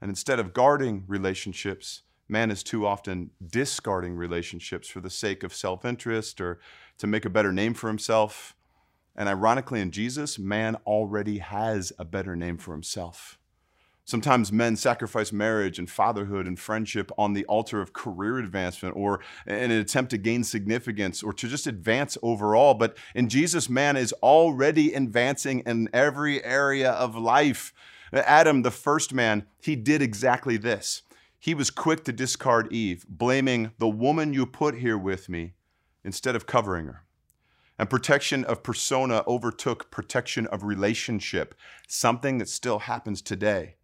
And 0.00 0.08
instead 0.08 0.38
of 0.40 0.54
guarding 0.54 1.04
relationships, 1.06 2.02
man 2.26 2.50
is 2.50 2.62
too 2.62 2.86
often 2.86 3.30
discarding 3.46 4.16
relationships 4.16 4.88
for 4.88 5.00
the 5.00 5.10
sake 5.10 5.42
of 5.42 5.52
self 5.52 5.84
interest 5.84 6.40
or 6.40 6.58
to 6.96 7.06
make 7.06 7.26
a 7.26 7.30
better 7.30 7.52
name 7.52 7.74
for 7.74 7.88
himself. 7.88 8.56
And 9.14 9.28
ironically, 9.28 9.80
in 9.80 9.90
Jesus, 9.90 10.38
man 10.38 10.76
already 10.86 11.38
has 11.38 11.92
a 11.98 12.04
better 12.06 12.34
name 12.34 12.56
for 12.56 12.72
himself. 12.72 13.38
Sometimes 14.04 14.50
men 14.50 14.74
sacrifice 14.74 15.32
marriage 15.32 15.78
and 15.78 15.88
fatherhood 15.88 16.46
and 16.48 16.58
friendship 16.58 17.12
on 17.16 17.34
the 17.34 17.44
altar 17.44 17.80
of 17.80 17.92
career 17.92 18.38
advancement 18.38 18.96
or 18.96 19.20
in 19.46 19.54
an 19.54 19.70
attempt 19.70 20.10
to 20.10 20.18
gain 20.18 20.42
significance 20.42 21.22
or 21.22 21.32
to 21.32 21.48
just 21.48 21.68
advance 21.68 22.18
overall. 22.20 22.74
But 22.74 22.96
in 23.14 23.28
Jesus, 23.28 23.70
man 23.70 23.96
is 23.96 24.12
already 24.14 24.92
advancing 24.92 25.60
in 25.60 25.88
every 25.92 26.44
area 26.44 26.90
of 26.90 27.16
life. 27.16 27.72
Adam, 28.12 28.62
the 28.62 28.72
first 28.72 29.14
man, 29.14 29.46
he 29.62 29.76
did 29.76 30.02
exactly 30.02 30.56
this. 30.56 31.02
He 31.38 31.54
was 31.54 31.70
quick 31.70 32.04
to 32.04 32.12
discard 32.12 32.72
Eve, 32.72 33.06
blaming 33.08 33.72
the 33.78 33.88
woman 33.88 34.34
you 34.34 34.46
put 34.46 34.76
here 34.76 34.98
with 34.98 35.28
me 35.28 35.54
instead 36.04 36.36
of 36.36 36.46
covering 36.46 36.86
her. 36.86 37.04
And 37.78 37.88
protection 37.88 38.44
of 38.44 38.62
persona 38.62 39.24
overtook 39.26 39.90
protection 39.90 40.46
of 40.48 40.62
relationship, 40.64 41.54
something 41.88 42.38
that 42.38 42.48
still 42.48 42.80
happens 42.80 43.22
today. 43.22 43.76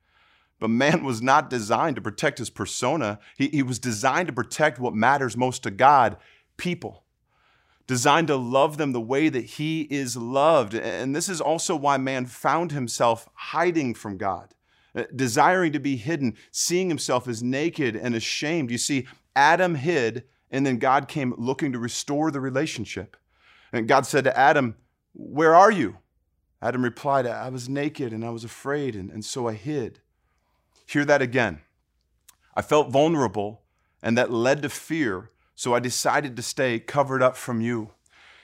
But 0.60 0.70
man 0.70 1.04
was 1.04 1.22
not 1.22 1.50
designed 1.50 1.96
to 1.96 2.02
protect 2.02 2.38
his 2.38 2.50
persona. 2.50 3.20
He, 3.36 3.48
he 3.48 3.62
was 3.62 3.78
designed 3.78 4.28
to 4.28 4.32
protect 4.32 4.78
what 4.78 4.94
matters 4.94 5.36
most 5.36 5.62
to 5.62 5.70
God 5.70 6.16
people. 6.56 7.04
Designed 7.86 8.28
to 8.28 8.36
love 8.36 8.76
them 8.76 8.92
the 8.92 9.00
way 9.00 9.28
that 9.28 9.44
he 9.44 9.82
is 9.82 10.16
loved. 10.16 10.74
And 10.74 11.16
this 11.16 11.28
is 11.28 11.40
also 11.40 11.74
why 11.74 11.96
man 11.96 12.26
found 12.26 12.72
himself 12.72 13.28
hiding 13.34 13.94
from 13.94 14.18
God, 14.18 14.52
uh, 14.94 15.04
desiring 15.14 15.72
to 15.72 15.78
be 15.78 15.96
hidden, 15.96 16.36
seeing 16.50 16.88
himself 16.88 17.26
as 17.26 17.42
naked 17.42 17.96
and 17.96 18.14
ashamed. 18.14 18.70
You 18.70 18.78
see, 18.78 19.06
Adam 19.34 19.76
hid, 19.76 20.24
and 20.50 20.66
then 20.66 20.78
God 20.78 21.08
came 21.08 21.34
looking 21.38 21.72
to 21.72 21.78
restore 21.78 22.30
the 22.30 22.40
relationship. 22.40 23.16
And 23.72 23.88
God 23.88 24.04
said 24.04 24.24
to 24.24 24.36
Adam, 24.36 24.76
Where 25.14 25.54
are 25.54 25.70
you? 25.70 25.98
Adam 26.60 26.82
replied, 26.82 27.26
I 27.26 27.48
was 27.48 27.68
naked 27.68 28.12
and 28.12 28.24
I 28.24 28.30
was 28.30 28.44
afraid, 28.44 28.96
and, 28.96 29.10
and 29.10 29.24
so 29.24 29.48
I 29.48 29.52
hid. 29.52 30.00
Hear 30.88 31.04
that 31.04 31.20
again. 31.20 31.60
I 32.56 32.62
felt 32.62 32.90
vulnerable, 32.90 33.60
and 34.02 34.16
that 34.16 34.32
led 34.32 34.62
to 34.62 34.70
fear, 34.70 35.30
so 35.54 35.74
I 35.74 35.80
decided 35.80 36.34
to 36.36 36.42
stay 36.42 36.80
covered 36.80 37.22
up 37.22 37.36
from 37.36 37.60
you. 37.60 37.90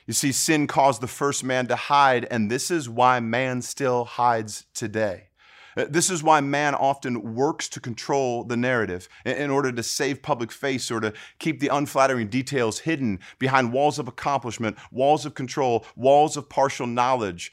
You 0.07 0.13
see, 0.13 0.31
sin 0.31 0.67
caused 0.67 1.01
the 1.01 1.07
first 1.07 1.43
man 1.43 1.69
to 1.69 1.77
hide, 1.77 2.27
and 2.31 2.51
this 2.51 2.71
is 2.71 2.87
why 2.87 3.19
man 3.19 3.63
still 3.63 4.05
hides 4.05 4.67
today. 4.75 5.29
Uh, 5.75 5.87
this 5.89 6.11
is 6.11 6.23
why 6.23 6.43
man 6.43 6.75
often 6.75 7.35
works 7.35 7.67
to 7.71 7.81
control 7.81 8.45
the 8.45 8.59
narrative 8.59 9.09
in 9.25 9.51
order 9.51 9.73
to 9.73 9.83
save 9.83 10.21
public 10.21 10.53
face 10.53 10.91
or 10.91 11.01
to 11.01 11.15
keep 11.39 11.61
the 11.61 11.69
unflattering 11.69 12.29
details 12.29 12.81
hidden 12.81 13.21
behind 13.39 13.73
walls 13.73 13.99
of 13.99 14.07
accomplishment, 14.07 14.77
walls 14.93 15.25
of 15.25 15.33
control, 15.33 15.87
walls 15.97 16.37
of 16.37 16.51
partial 16.51 16.87
knowledge. 16.87 17.51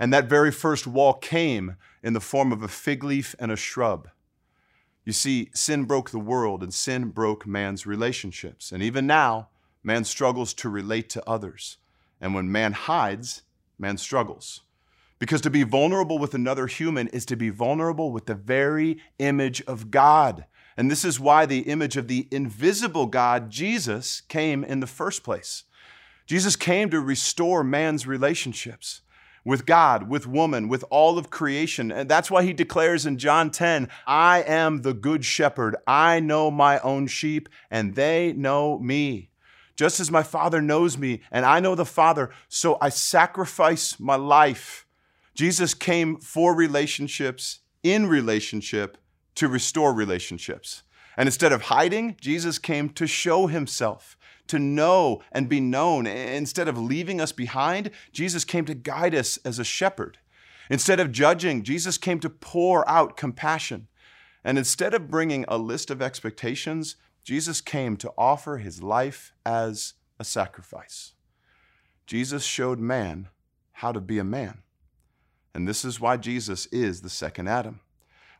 And 0.00 0.12
that 0.12 0.28
very 0.28 0.50
first 0.50 0.84
wall 0.84 1.14
came 1.14 1.76
in 2.02 2.12
the 2.12 2.20
form 2.20 2.50
of 2.50 2.64
a 2.64 2.68
fig 2.68 3.04
leaf 3.04 3.36
and 3.38 3.52
a 3.52 3.56
shrub. 3.56 4.08
You 5.04 5.12
see, 5.12 5.50
sin 5.52 5.84
broke 5.84 6.10
the 6.10 6.18
world 6.18 6.62
and 6.62 6.72
sin 6.72 7.08
broke 7.08 7.46
man's 7.46 7.86
relationships. 7.86 8.70
And 8.70 8.82
even 8.82 9.06
now, 9.06 9.48
man 9.82 10.04
struggles 10.04 10.54
to 10.54 10.68
relate 10.68 11.10
to 11.10 11.28
others. 11.28 11.78
And 12.20 12.34
when 12.34 12.52
man 12.52 12.72
hides, 12.72 13.42
man 13.78 13.98
struggles. 13.98 14.62
Because 15.18 15.40
to 15.42 15.50
be 15.50 15.62
vulnerable 15.62 16.18
with 16.18 16.34
another 16.34 16.66
human 16.66 17.08
is 17.08 17.26
to 17.26 17.36
be 17.36 17.50
vulnerable 17.50 18.12
with 18.12 18.26
the 18.26 18.34
very 18.34 18.98
image 19.18 19.62
of 19.62 19.90
God. 19.90 20.46
And 20.76 20.90
this 20.90 21.04
is 21.04 21.20
why 21.20 21.46
the 21.46 21.60
image 21.60 21.96
of 21.96 22.08
the 22.08 22.26
invisible 22.30 23.06
God, 23.06 23.50
Jesus, 23.50 24.20
came 24.22 24.64
in 24.64 24.80
the 24.80 24.86
first 24.86 25.22
place. 25.22 25.64
Jesus 26.26 26.56
came 26.56 26.90
to 26.90 27.00
restore 27.00 27.62
man's 27.62 28.06
relationships 28.06 29.01
with 29.44 29.66
God, 29.66 30.08
with 30.08 30.26
woman, 30.26 30.68
with 30.68 30.84
all 30.90 31.18
of 31.18 31.30
creation. 31.30 31.90
And 31.90 32.08
that's 32.08 32.30
why 32.30 32.44
he 32.44 32.52
declares 32.52 33.06
in 33.06 33.18
John 33.18 33.50
10 33.50 33.88
I 34.06 34.42
am 34.42 34.82
the 34.82 34.94
good 34.94 35.24
shepherd. 35.24 35.76
I 35.86 36.20
know 36.20 36.50
my 36.50 36.78
own 36.80 37.06
sheep, 37.06 37.48
and 37.70 37.94
they 37.94 38.32
know 38.32 38.78
me. 38.78 39.30
Just 39.76 40.00
as 40.00 40.10
my 40.10 40.22
Father 40.22 40.60
knows 40.60 40.98
me, 40.98 41.22
and 41.30 41.44
I 41.44 41.58
know 41.60 41.74
the 41.74 41.86
Father, 41.86 42.30
so 42.48 42.78
I 42.80 42.90
sacrifice 42.90 43.98
my 43.98 44.16
life. 44.16 44.86
Jesus 45.34 45.74
came 45.74 46.18
for 46.18 46.54
relationships, 46.54 47.60
in 47.82 48.06
relationship, 48.06 48.98
to 49.34 49.48
restore 49.48 49.94
relationships. 49.94 50.82
And 51.16 51.26
instead 51.26 51.52
of 51.52 51.62
hiding, 51.62 52.16
Jesus 52.20 52.58
came 52.58 52.90
to 52.90 53.06
show 53.06 53.46
himself 53.46 54.16
to 54.52 54.58
know 54.58 55.22
and 55.32 55.48
be 55.48 55.60
known. 55.60 56.06
Instead 56.06 56.68
of 56.68 56.78
leaving 56.78 57.22
us 57.22 57.32
behind, 57.32 57.90
Jesus 58.12 58.44
came 58.44 58.66
to 58.66 58.74
guide 58.74 59.14
us 59.14 59.38
as 59.38 59.58
a 59.58 59.64
shepherd. 59.64 60.18
Instead 60.68 61.00
of 61.00 61.10
judging, 61.10 61.62
Jesus 61.62 61.96
came 61.96 62.20
to 62.20 62.28
pour 62.28 62.86
out 62.86 63.16
compassion. 63.16 63.88
And 64.44 64.58
instead 64.58 64.92
of 64.92 65.10
bringing 65.10 65.46
a 65.48 65.56
list 65.56 65.90
of 65.90 66.02
expectations, 66.02 66.96
Jesus 67.24 67.62
came 67.62 67.96
to 67.96 68.12
offer 68.18 68.58
his 68.58 68.82
life 68.82 69.32
as 69.46 69.94
a 70.18 70.24
sacrifice. 70.24 71.14
Jesus 72.06 72.44
showed 72.44 72.78
man 72.78 73.28
how 73.72 73.90
to 73.90 74.00
be 74.00 74.18
a 74.18 74.24
man. 74.24 74.58
And 75.54 75.66
this 75.66 75.82
is 75.82 75.98
why 75.98 76.18
Jesus 76.18 76.66
is 76.66 77.00
the 77.00 77.08
second 77.10 77.48
Adam. 77.48 77.80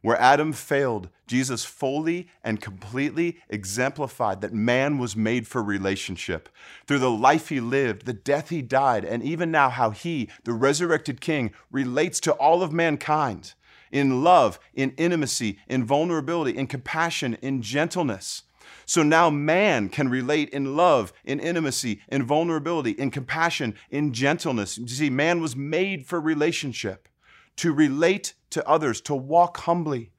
Where 0.02 0.20
Adam 0.20 0.52
failed, 0.52 1.08
Jesus 1.28 1.64
fully 1.64 2.28
and 2.42 2.60
completely 2.60 3.38
exemplified 3.48 4.40
that 4.40 4.52
man 4.52 4.98
was 4.98 5.16
made 5.16 5.46
for 5.46 5.62
relationship. 5.62 6.48
Through 6.86 6.98
the 6.98 7.10
life 7.10 7.48
he 7.48 7.60
lived, 7.60 8.04
the 8.04 8.12
death 8.12 8.48
he 8.48 8.62
died, 8.62 9.04
and 9.04 9.22
even 9.22 9.52
now 9.52 9.70
how 9.70 9.90
he, 9.90 10.28
the 10.44 10.52
resurrected 10.52 11.20
king, 11.20 11.52
relates 11.70 12.18
to 12.20 12.32
all 12.32 12.62
of 12.62 12.72
mankind 12.72 13.54
in 13.92 14.24
love, 14.24 14.58
in 14.74 14.90
intimacy, 14.96 15.58
in 15.68 15.84
vulnerability, 15.84 16.56
in 16.56 16.66
compassion, 16.66 17.34
in 17.40 17.62
gentleness. 17.62 18.42
So 18.86 19.02
now 19.02 19.30
man 19.30 19.88
can 19.88 20.08
relate 20.08 20.48
in 20.48 20.76
love, 20.76 21.12
in 21.24 21.38
intimacy, 21.38 22.00
in 22.08 22.24
vulnerability, 22.24 22.92
in 22.92 23.10
compassion, 23.10 23.74
in 23.90 24.12
gentleness. 24.12 24.78
You 24.78 24.88
see, 24.88 25.10
man 25.10 25.40
was 25.40 25.54
made 25.54 26.06
for 26.06 26.20
relationship 26.20 27.08
to 27.56 27.72
relate 27.72 28.34
to 28.50 28.66
others, 28.68 29.00
to 29.02 29.14
walk 29.14 29.58
humbly, 29.58 30.10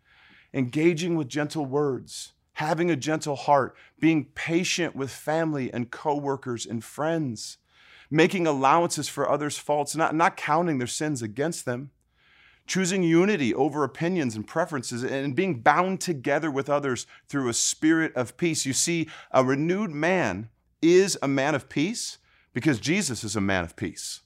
engaging 0.53 1.15
with 1.15 1.27
gentle 1.27 1.65
words, 1.65 2.33
having 2.53 2.91
a 2.91 2.95
gentle 2.95 3.35
heart, 3.35 3.75
being 3.99 4.25
patient 4.35 4.95
with 4.95 5.11
family 5.11 5.71
and 5.73 5.91
coworkers 5.91 6.65
and 6.65 6.83
friends, 6.83 7.57
making 8.09 8.45
allowances 8.45 9.07
for 9.07 9.29
others' 9.29 9.57
faults, 9.57 9.95
not, 9.95 10.13
not 10.13 10.37
counting 10.37 10.77
their 10.77 10.87
sins 10.87 11.21
against 11.21 11.65
them, 11.65 11.89
choosing 12.65 13.03
unity 13.03 13.53
over 13.53 13.83
opinions 13.83 14.35
and 14.35 14.47
preferences, 14.47 15.03
and 15.03 15.35
being 15.35 15.59
bound 15.59 15.99
together 15.99 16.51
with 16.51 16.69
others 16.69 17.07
through 17.27 17.49
a 17.49 17.53
spirit 17.53 18.15
of 18.15 18.37
peace. 18.37 18.65
You 18.65 18.73
see, 18.73 19.09
a 19.31 19.43
renewed 19.43 19.91
man 19.91 20.49
is 20.81 21.17
a 21.21 21.27
man 21.27 21.55
of 21.55 21.69
peace 21.69 22.19
because 22.53 22.79
Jesus 22.79 23.23
is 23.23 23.35
a 23.35 23.41
man 23.41 23.63
of 23.63 23.75
peace. 23.75 24.21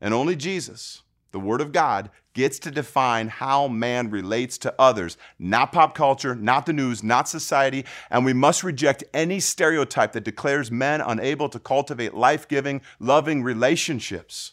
And 0.00 0.12
only 0.12 0.36
Jesus 0.36 1.02
the 1.32 1.40
Word 1.40 1.60
of 1.60 1.72
God, 1.72 2.10
gets 2.34 2.58
to 2.58 2.70
define 2.70 3.28
how 3.28 3.66
man 3.66 4.10
relates 4.10 4.58
to 4.58 4.74
others, 4.78 5.16
not 5.38 5.72
pop 5.72 5.94
culture, 5.94 6.34
not 6.34 6.66
the 6.66 6.72
news, 6.72 7.02
not 7.02 7.28
society, 7.28 7.84
and 8.10 8.24
we 8.24 8.32
must 8.34 8.62
reject 8.62 9.02
any 9.14 9.40
stereotype 9.40 10.12
that 10.12 10.24
declares 10.24 10.70
men 10.70 11.00
unable 11.00 11.48
to 11.48 11.58
cultivate 11.58 12.12
life 12.12 12.46
giving, 12.46 12.82
loving 13.00 13.42
relationships. 13.42 14.52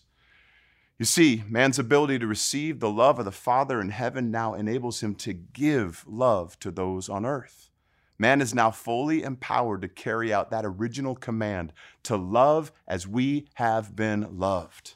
You 0.97 1.05
see, 1.05 1.43
man's 1.49 1.77
ability 1.77 2.19
to 2.19 2.27
receive 2.27 2.79
the 2.79 2.89
love 2.89 3.19
of 3.19 3.25
the 3.25 3.31
Father 3.31 3.81
in 3.81 3.89
heaven 3.89 4.31
now 4.31 4.53
enables 4.53 5.03
him 5.03 5.15
to 5.15 5.33
give 5.33 6.05
love 6.07 6.57
to 6.59 6.71
those 6.71 7.09
on 7.09 7.25
earth. 7.25 7.69
Man 8.17 8.39
is 8.39 8.53
now 8.53 8.71
fully 8.71 9.23
empowered 9.23 9.81
to 9.81 9.89
carry 9.89 10.31
out 10.31 10.51
that 10.51 10.65
original 10.65 11.15
command 11.15 11.73
to 12.03 12.15
love 12.15 12.71
as 12.87 13.05
we 13.05 13.47
have 13.55 13.95
been 13.95 14.39
loved. 14.39 14.93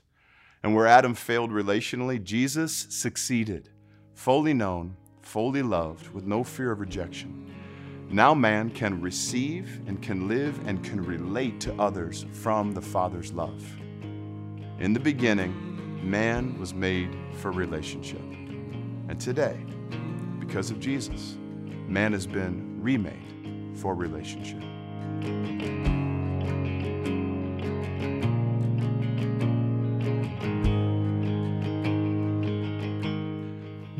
And 0.63 0.75
where 0.75 0.87
Adam 0.87 1.13
failed 1.13 1.51
relationally, 1.51 2.21
Jesus 2.21 2.87
succeeded, 2.89 3.69
fully 4.13 4.53
known, 4.53 4.97
fully 5.21 5.61
loved, 5.61 6.09
with 6.09 6.25
no 6.25 6.43
fear 6.43 6.71
of 6.71 6.79
rejection. 6.79 7.53
Now 8.09 8.33
man 8.33 8.69
can 8.69 9.01
receive 9.01 9.81
and 9.87 10.01
can 10.01 10.27
live 10.27 10.65
and 10.65 10.83
can 10.83 11.03
relate 11.03 11.59
to 11.61 11.73
others 11.75 12.25
from 12.31 12.73
the 12.73 12.81
Father's 12.81 13.33
love. 13.33 13.63
In 14.79 14.93
the 14.93 14.99
beginning, 14.99 16.09
man 16.09 16.57
was 16.57 16.73
made 16.73 17.17
for 17.33 17.51
relationship. 17.51 18.21
And 19.09 19.19
today, 19.19 19.57
because 20.39 20.71
of 20.71 20.79
Jesus, 20.79 21.35
man 21.87 22.13
has 22.13 22.25
been 22.25 22.81
remade 22.81 23.75
for 23.75 23.93
relationship. 23.95 24.63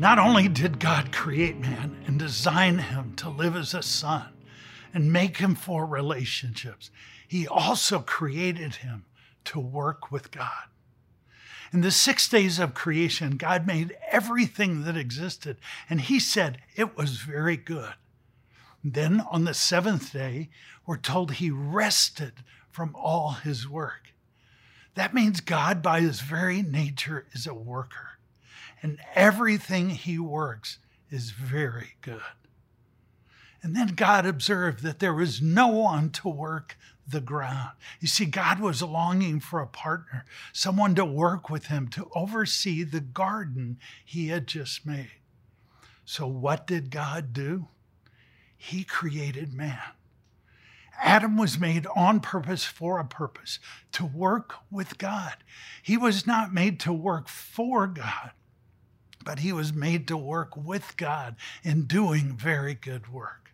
Not 0.08 0.18
only 0.18 0.48
did 0.48 0.80
God 0.80 1.12
create 1.12 1.58
man 1.58 2.02
and 2.06 2.18
design 2.18 2.78
him 2.78 3.12
to 3.16 3.28
live 3.28 3.54
as 3.54 3.74
a 3.74 3.82
son 3.82 4.30
and 4.94 5.12
make 5.12 5.36
him 5.36 5.54
for 5.54 5.84
relationships, 5.84 6.90
he 7.28 7.46
also 7.46 8.00
created 8.00 8.76
him 8.76 9.04
to 9.44 9.60
work 9.60 10.10
with 10.10 10.30
God. 10.30 10.64
In 11.74 11.82
the 11.82 11.90
six 11.90 12.26
days 12.26 12.58
of 12.58 12.72
creation, 12.72 13.36
God 13.36 13.66
made 13.66 13.98
everything 14.10 14.84
that 14.84 14.96
existed, 14.96 15.58
and 15.90 16.00
He 16.00 16.18
said 16.18 16.62
it 16.74 16.96
was 16.96 17.18
very 17.18 17.58
good. 17.58 17.92
Then 18.82 19.20
on 19.30 19.44
the 19.44 19.52
seventh 19.52 20.14
day, 20.14 20.48
we're 20.86 20.96
told 20.96 21.32
He 21.32 21.50
rested 21.50 22.32
from 22.70 22.96
all 22.96 23.32
His 23.32 23.68
work. 23.68 24.14
That 24.94 25.12
means 25.12 25.42
God, 25.42 25.82
by 25.82 26.00
His 26.00 26.22
very 26.22 26.62
nature, 26.62 27.26
is 27.34 27.46
a 27.46 27.52
worker, 27.52 28.17
and 28.82 28.98
everything 29.14 29.90
He 29.90 30.18
works 30.18 30.78
is 31.10 31.30
very 31.30 31.94
good. 32.00 32.20
And 33.62 33.74
then 33.74 33.88
God 33.88 34.24
observed 34.24 34.82
that 34.82 35.00
there 35.00 35.14
was 35.14 35.42
no 35.42 35.66
one 35.68 36.10
to 36.10 36.28
work 36.28 36.76
the 37.06 37.20
ground. 37.20 37.70
You 38.00 38.08
see, 38.08 38.26
God 38.26 38.60
was 38.60 38.82
longing 38.82 39.40
for 39.40 39.60
a 39.60 39.66
partner, 39.66 40.24
someone 40.52 40.94
to 40.94 41.04
work 41.04 41.48
with 41.48 41.66
him, 41.66 41.88
to 41.88 42.10
oversee 42.14 42.82
the 42.84 43.00
garden 43.00 43.78
he 44.04 44.28
had 44.28 44.46
just 44.46 44.86
made. 44.86 45.10
So, 46.04 46.26
what 46.26 46.66
did 46.66 46.90
God 46.90 47.32
do? 47.32 47.68
He 48.56 48.84
created 48.84 49.54
man. 49.54 49.80
Adam 51.00 51.36
was 51.36 51.58
made 51.58 51.86
on 51.94 52.20
purpose 52.20 52.64
for 52.64 52.98
a 52.98 53.04
purpose 53.04 53.58
to 53.92 54.04
work 54.04 54.54
with 54.70 54.98
God. 54.98 55.36
He 55.82 55.96
was 55.96 56.26
not 56.26 56.52
made 56.52 56.80
to 56.80 56.92
work 56.92 57.28
for 57.28 57.86
God, 57.86 58.32
but 59.24 59.40
he 59.40 59.52
was 59.52 59.72
made 59.72 60.08
to 60.08 60.16
work 60.16 60.56
with 60.56 60.96
God 60.96 61.36
in 61.62 61.84
doing 61.84 62.36
very 62.36 62.74
good 62.74 63.12
work. 63.12 63.50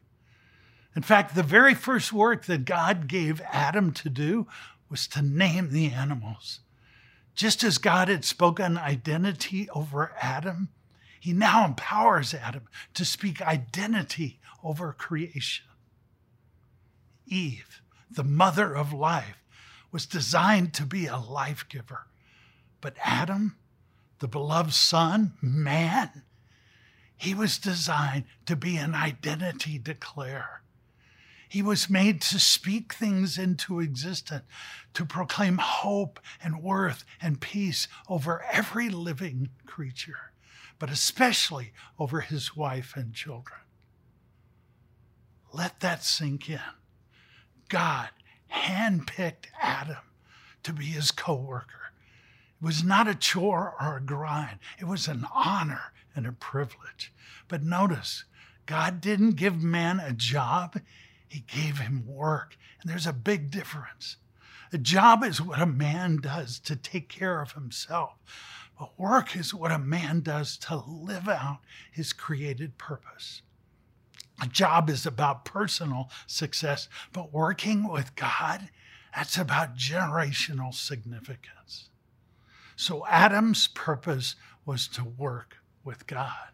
In 0.97 1.03
fact, 1.03 1.35
the 1.35 1.43
very 1.43 1.75
first 1.75 2.13
work 2.13 2.47
that 2.47 2.65
God 2.65 3.09
gave 3.09 3.41
Adam 3.51 3.93
to 3.93 4.09
do 4.09 4.47
was 4.89 5.07
to 5.09 5.23
name 5.23 5.71
the 5.71 5.91
animals. 5.91 6.61
Just 7.35 7.65
as 7.65 7.79
God 7.79 8.09
had 8.09 8.25
spoken 8.25 8.79
identity 8.79 9.69
over 9.71 10.13
Adam, 10.21 10.69
he 11.19 11.33
now 11.33 11.65
empowers 11.65 12.33
Adam 12.35 12.69
to 12.95 13.05
speak 13.05 13.43
identity 13.43 14.39
over 14.63 14.93
creation. 14.93 15.67
Eve, 17.27 17.81
the 18.11 18.23
mother 18.23 18.77
of 18.77 18.93
life, 18.93 19.43
was 19.91 20.07
designed 20.07 20.75
to 20.75 20.85
be 20.85 21.07
a 21.07 21.17
life 21.17 21.69
giver. 21.69 22.07
But 22.81 22.95
Adam, 23.03 23.57
the 24.25 24.29
beloved 24.29 24.73
son, 24.73 25.35
man, 25.43 26.23
he 27.15 27.35
was 27.35 27.59
designed 27.59 28.25
to 28.47 28.57
be 28.57 28.79
an 28.79 28.95
identity 28.95 29.79
declarer. 29.79 30.63
He 31.47 31.61
was 31.61 31.91
made 31.91 32.23
to 32.23 32.41
speak 32.41 32.95
things 32.95 33.37
into 33.37 33.81
existence, 33.81 34.45
to 34.95 35.05
proclaim 35.05 35.59
hope 35.59 36.21
and 36.43 36.63
worth 36.63 37.05
and 37.21 37.39
peace 37.39 37.87
over 38.09 38.43
every 38.51 38.89
living 38.89 39.51
creature, 39.67 40.33
but 40.79 40.89
especially 40.89 41.75
over 41.99 42.23
his 42.23 42.57
wife 42.57 42.95
and 42.97 43.13
children. 43.13 43.61
Let 45.53 45.81
that 45.81 46.03
sink 46.03 46.49
in. 46.49 46.61
God 47.69 48.09
handpicked 48.51 49.49
Adam 49.61 49.99
to 50.63 50.73
be 50.73 50.87
his 50.87 51.11
co 51.11 51.35
worker. 51.35 51.84
It 52.61 52.65
was 52.65 52.85
not 52.85 53.09
a 53.09 53.15
chore 53.15 53.75
or 53.81 53.97
a 53.97 54.01
grind, 54.01 54.59
it 54.79 54.87
was 54.87 55.09
an 55.09 55.27
honor 55.35 55.93
and 56.15 56.27
a 56.27 56.33
privilege. 56.33 57.13
But 57.49 57.63
notice, 57.63 58.25
God 58.67 59.01
didn't 59.01 59.33
give 59.33 59.63
man 59.63 60.01
a 60.01 60.13
job, 60.13 60.81
he 61.29 61.41
gave 61.41 61.79
him 61.79 62.07
work. 62.07 62.57
And 62.81 62.91
there's 62.91 63.07
a 63.07 63.13
big 63.13 63.51
difference. 63.51 64.17
A 64.73 64.79
job 64.79 65.23
is 65.23 65.41
what 65.41 65.61
a 65.61 65.67
man 65.67 66.17
does 66.17 66.59
to 66.61 66.75
take 66.75 67.09
care 67.09 67.41
of 67.41 67.53
himself, 67.53 68.15
but 68.79 68.99
work 68.99 69.37
is 69.37 69.55
what 69.55 69.71
a 69.71 69.79
man 69.79 70.21
does 70.21 70.57
to 70.59 70.77
live 70.77 71.29
out 71.29 71.59
his 71.93 72.13
created 72.13 72.77
purpose. 72.79 73.43
A 74.43 74.47
job 74.49 74.91
is 74.91 75.07
about 75.07 75.45
personal 75.45 76.11
success, 76.27 76.89
but 77.13 77.33
working 77.33 77.89
with 77.89 78.17
God, 78.17 78.69
that's 79.15 79.39
about 79.39 79.77
generational 79.77 80.75
significance. 80.75 81.89
So 82.77 83.07
Adam's 83.07 83.69
purpose 83.69 84.37
was 84.65 84.89
to 84.89 85.05
work 85.05 85.59
with 85.85 86.07
God. 86.07 86.51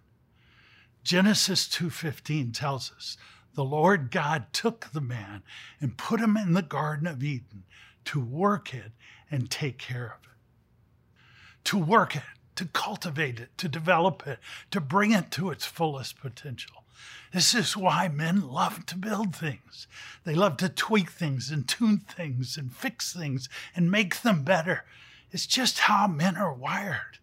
Genesis 1.03 1.67
2:15 1.69 2.53
tells 2.53 2.93
us, 2.93 3.17
the 3.55 3.65
Lord 3.65 4.11
God 4.11 4.53
took 4.53 4.91
the 4.93 5.01
man 5.01 5.43
and 5.81 5.97
put 5.97 6.21
him 6.21 6.37
in 6.37 6.53
the 6.53 6.63
Garden 6.63 7.07
of 7.07 7.23
Eden 7.23 7.65
to 8.05 8.21
work 8.21 8.73
it 8.75 8.93
and 9.31 9.51
take 9.51 9.79
care 9.79 10.07
of 10.07 10.25
it. 10.25 10.37
To 11.65 11.79
work 11.79 12.17
it, 12.17 12.23
to 12.57 12.67
cultivate 12.67 13.41
it, 13.41 13.57
to 13.59 13.69
develop 13.69 14.27
it, 14.27 14.39
to 14.71 14.81
bring 14.81 15.13
it 15.13 15.31
to 15.33 15.51
its 15.51 15.67
fullest 15.67 16.21
potential. 16.21 16.85
This 17.33 17.55
is 17.55 17.77
why 17.77 18.09
men 18.09 18.41
love 18.41 18.87
to 18.87 18.97
build 18.97 19.35
things. 19.35 19.87
They 20.25 20.35
love 20.35 20.57
to 20.59 20.69
tweak 20.69 21.11
things 21.11 21.51
and 21.51 21.67
tune 21.67 21.99
things 21.99 22.57
and 22.57 22.75
fix 22.75 23.13
things 23.13 23.49
and 23.75 23.91
make 23.91 24.23
them 24.23 24.43
better. 24.43 24.85
It's 25.31 25.47
just 25.47 25.81
how 25.81 26.07
men 26.07 26.37
are 26.37 26.53
wired. 26.53 27.19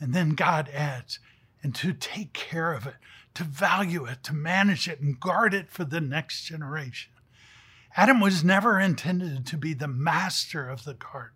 And 0.00 0.14
then 0.14 0.30
God 0.30 0.68
adds, 0.72 1.18
and 1.62 1.74
to 1.76 1.92
take 1.92 2.32
care 2.32 2.72
of 2.72 2.86
it, 2.86 2.94
to 3.34 3.44
value 3.44 4.04
it, 4.04 4.22
to 4.24 4.34
manage 4.34 4.88
it, 4.88 5.00
and 5.00 5.18
guard 5.18 5.54
it 5.54 5.70
for 5.70 5.84
the 5.84 6.00
next 6.00 6.44
generation. 6.44 7.12
Adam 7.96 8.20
was 8.20 8.44
never 8.44 8.78
intended 8.78 9.46
to 9.46 9.56
be 9.56 9.74
the 9.74 9.88
master 9.88 10.68
of 10.68 10.84
the 10.84 10.94
garden. 10.94 11.32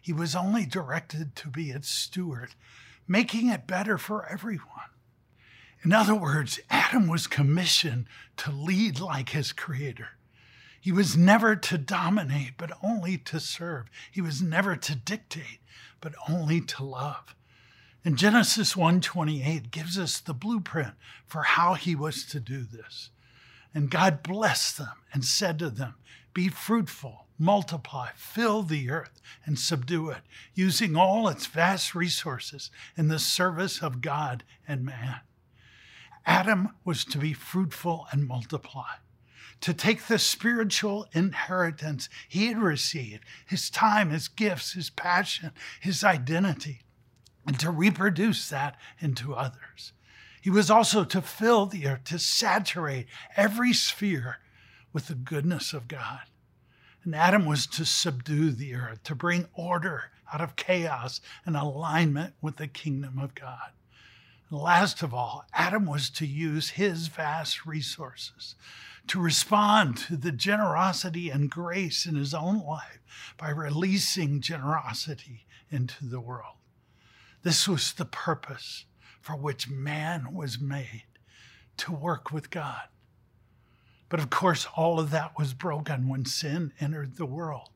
He 0.00 0.12
was 0.12 0.34
only 0.34 0.64
directed 0.64 1.36
to 1.36 1.48
be 1.48 1.70
its 1.70 1.88
steward, 1.88 2.54
making 3.06 3.48
it 3.48 3.66
better 3.66 3.98
for 3.98 4.26
everyone. 4.26 4.90
In 5.82 5.92
other 5.92 6.14
words, 6.14 6.60
Adam 6.70 7.06
was 7.06 7.26
commissioned 7.26 8.06
to 8.38 8.50
lead 8.50 9.00
like 9.00 9.30
his 9.30 9.52
creator. 9.52 10.10
He 10.80 10.92
was 10.92 11.14
never 11.14 11.56
to 11.56 11.76
dominate, 11.76 12.56
but 12.56 12.72
only 12.82 13.18
to 13.18 13.38
serve. 13.38 13.90
He 14.10 14.22
was 14.22 14.40
never 14.40 14.76
to 14.76 14.94
dictate, 14.94 15.60
but 16.00 16.14
only 16.26 16.62
to 16.62 16.82
love. 16.82 17.34
And 18.02 18.16
Genesis 18.16 18.74
1:28 18.74 19.70
gives 19.70 19.98
us 19.98 20.18
the 20.18 20.32
blueprint 20.32 20.94
for 21.26 21.42
how 21.42 21.74
he 21.74 21.94
was 21.94 22.24
to 22.24 22.40
do 22.40 22.64
this. 22.64 23.10
And 23.74 23.90
God 23.90 24.22
blessed 24.22 24.78
them 24.78 24.96
and 25.12 25.22
said 25.22 25.58
to 25.58 25.68
them, 25.68 25.96
"Be 26.32 26.48
fruitful, 26.48 27.28
multiply, 27.38 28.12
fill 28.16 28.62
the 28.62 28.90
earth 28.90 29.20
and 29.44 29.58
subdue 29.58 30.08
it, 30.08 30.24
using 30.54 30.96
all 30.96 31.28
its 31.28 31.44
vast 31.44 31.94
resources 31.94 32.70
in 32.96 33.08
the 33.08 33.18
service 33.18 33.82
of 33.82 34.00
God 34.00 34.44
and 34.66 34.82
man." 34.82 35.20
Adam 36.24 36.74
was 36.84 37.04
to 37.04 37.18
be 37.18 37.34
fruitful 37.34 38.08
and 38.10 38.26
multiply 38.26 38.94
to 39.60 39.74
take 39.74 40.06
the 40.06 40.18
spiritual 40.18 41.06
inheritance 41.12 42.08
he 42.28 42.46
had 42.46 42.58
received 42.58 43.24
his 43.46 43.70
time, 43.70 44.10
his 44.10 44.28
gifts, 44.28 44.72
his 44.72 44.90
passion, 44.90 45.52
his 45.80 46.02
identity 46.02 46.80
and 47.46 47.58
to 47.58 47.70
reproduce 47.70 48.48
that 48.48 48.76
into 49.00 49.34
others. 49.34 49.92
He 50.40 50.50
was 50.50 50.70
also 50.70 51.04
to 51.04 51.20
fill 51.20 51.66
the 51.66 51.86
earth, 51.86 52.04
to 52.04 52.18
saturate 52.18 53.06
every 53.36 53.72
sphere 53.72 54.38
with 54.92 55.08
the 55.08 55.14
goodness 55.14 55.72
of 55.72 55.88
God. 55.88 56.20
And 57.04 57.14
Adam 57.14 57.46
was 57.46 57.66
to 57.68 57.84
subdue 57.84 58.52
the 58.52 58.74
earth, 58.74 59.02
to 59.04 59.14
bring 59.14 59.48
order 59.54 60.10
out 60.32 60.40
of 60.40 60.56
chaos 60.56 61.20
and 61.44 61.56
alignment 61.56 62.34
with 62.40 62.56
the 62.56 62.68
kingdom 62.68 63.18
of 63.18 63.34
God. 63.34 63.72
And 64.48 64.58
last 64.58 65.02
of 65.02 65.12
all, 65.12 65.44
Adam 65.52 65.86
was 65.86 66.08
to 66.10 66.26
use 66.26 66.70
his 66.70 67.08
vast 67.08 67.66
resources 67.66 68.54
to 69.10 69.20
respond 69.20 69.96
to 69.96 70.16
the 70.16 70.30
generosity 70.30 71.30
and 71.30 71.50
grace 71.50 72.06
in 72.06 72.14
his 72.14 72.32
own 72.32 72.64
life 72.64 73.00
by 73.36 73.50
releasing 73.50 74.40
generosity 74.40 75.46
into 75.68 76.06
the 76.06 76.20
world. 76.20 76.54
This 77.42 77.66
was 77.66 77.92
the 77.92 78.04
purpose 78.04 78.84
for 79.20 79.34
which 79.34 79.68
man 79.68 80.32
was 80.32 80.60
made 80.60 81.06
to 81.78 81.90
work 81.90 82.30
with 82.30 82.50
God. 82.50 82.82
But 84.08 84.20
of 84.20 84.30
course, 84.30 84.68
all 84.76 85.00
of 85.00 85.10
that 85.10 85.36
was 85.36 85.54
broken 85.54 86.08
when 86.08 86.24
sin 86.24 86.72
entered 86.78 87.16
the 87.16 87.26
world. 87.26 87.70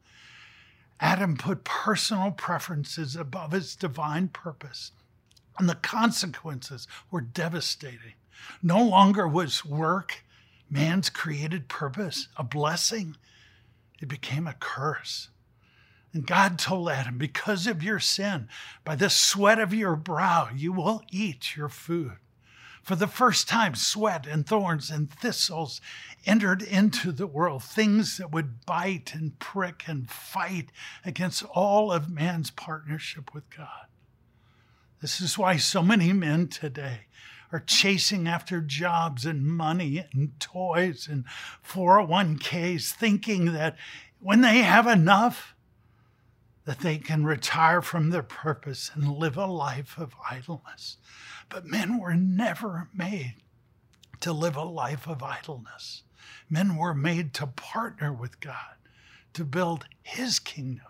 Adam 1.01 1.37
put 1.37 1.65
personal 1.65 2.31
preferences 2.31 3.17
above 3.17 3.51
his 3.51 3.75
divine 3.75 4.29
purpose, 4.29 4.93
and 5.59 5.69
the 5.69 5.75
consequences 5.75 6.87
were 7.11 7.21
devastating. 7.21 8.15
No 8.63 8.81
longer 8.81 9.27
was 9.27 9.65
work, 9.65 10.24
man's 10.71 11.11
created 11.11 11.69
purpose, 11.69 12.29
a 12.37 12.45
blessing, 12.45 13.17
it 14.01 14.09
became 14.09 14.47
a 14.47 14.55
curse. 14.55 15.29
And 16.13 16.27
God 16.27 16.59
told 16.59 16.89
Adam, 16.91 17.19
because 17.19 17.67
of 17.67 17.83
your 17.83 17.99
sin, 17.99 18.49
by 18.85 18.95
the 18.95 19.11
sweat 19.11 19.59
of 19.59 19.75
your 19.75 19.97
brow, 19.97 20.49
you 20.55 20.73
will 20.73 21.03
eat 21.11 21.57
your 21.57 21.69
food. 21.69 22.19
For 22.85 22.95
the 22.95 23.07
first 23.07 23.49
time, 23.49 23.75
sweat 23.75 24.27
and 24.27 24.47
thorns 24.47 24.91
and 24.91 25.11
thistles 25.11 25.81
entered 26.27 26.61
into 26.63 27.13
the 27.13 27.27
world, 27.27 27.65
things 27.65 28.19
that 28.19 28.31
would 28.31 28.67
bite 28.67 29.15
and 29.15 29.39
prick 29.39 29.85
and 29.87 30.09
fight 30.09 30.69
against 31.05 31.45
all 31.45 31.91
of 31.91 32.11
man's 32.11 32.51
partnership 32.51 33.35
with 33.35 33.49
God. 33.49 33.87
This 35.01 35.21
is 35.21 35.39
why 35.39 35.57
so 35.57 35.83
many 35.83 36.13
men 36.13 36.49
today 36.49 37.07
are 37.53 37.61
chasing 37.61 38.27
after 38.27 38.61
jobs 38.61 39.25
and 39.25 39.47
money 39.47 40.05
and 40.13 40.39
toys 40.41 41.09
and 41.11 41.25
401ks, 41.67 42.93
thinking 42.93 43.53
that 43.53 43.77
when 44.21 44.41
they 44.41 44.59
have 44.59 44.87
enough, 44.87 45.55
that 46.65 46.81
they 46.81 46.99
can 46.99 47.25
retire 47.25 47.83
from 47.83 48.11
their 48.11 48.23
purpose 48.23 48.91
and 48.95 49.17
live 49.17 49.37
a 49.37 49.47
life 49.47 49.99
of 49.99 50.15
idleness. 50.31 50.97
But 51.49 51.67
men 51.67 51.99
were 51.99 52.15
never 52.15 52.89
made 52.95 53.35
to 54.21 54.33
live 54.33 54.57
a 54.57 54.65
life 54.65 55.07
of 55.07 55.23
idleness. 55.23 56.05
Men 56.49 56.77
were 56.77 56.95
made 56.95 57.35
to 57.35 57.47
partner 57.47 58.13
with 58.13 58.41
God, 58.41 58.77
to 59.35 59.45
build 59.45 59.85
His 60.03 60.39
kingdom, 60.39 60.87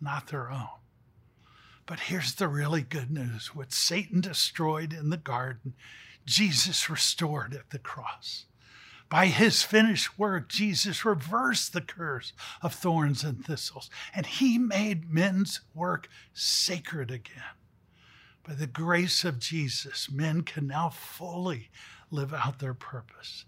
not 0.00 0.28
their 0.28 0.50
own. 0.50 0.81
But 1.86 2.00
here's 2.00 2.34
the 2.34 2.48
really 2.48 2.82
good 2.82 3.10
news 3.10 3.54
what 3.54 3.72
Satan 3.72 4.20
destroyed 4.20 4.92
in 4.92 5.10
the 5.10 5.16
garden, 5.16 5.74
Jesus 6.24 6.88
restored 6.88 7.54
at 7.54 7.70
the 7.70 7.78
cross. 7.78 8.46
By 9.08 9.26
his 9.26 9.62
finished 9.62 10.18
work, 10.18 10.48
Jesus 10.48 11.04
reversed 11.04 11.74
the 11.74 11.82
curse 11.82 12.32
of 12.62 12.72
thorns 12.72 13.24
and 13.24 13.44
thistles, 13.44 13.90
and 14.14 14.24
he 14.24 14.56
made 14.56 15.12
men's 15.12 15.60
work 15.74 16.08
sacred 16.32 17.10
again. 17.10 17.42
By 18.42 18.54
the 18.54 18.66
grace 18.66 19.22
of 19.22 19.38
Jesus, 19.38 20.10
men 20.10 20.42
can 20.42 20.66
now 20.66 20.88
fully 20.88 21.70
live 22.10 22.32
out 22.32 22.58
their 22.58 22.72
purpose. 22.72 23.44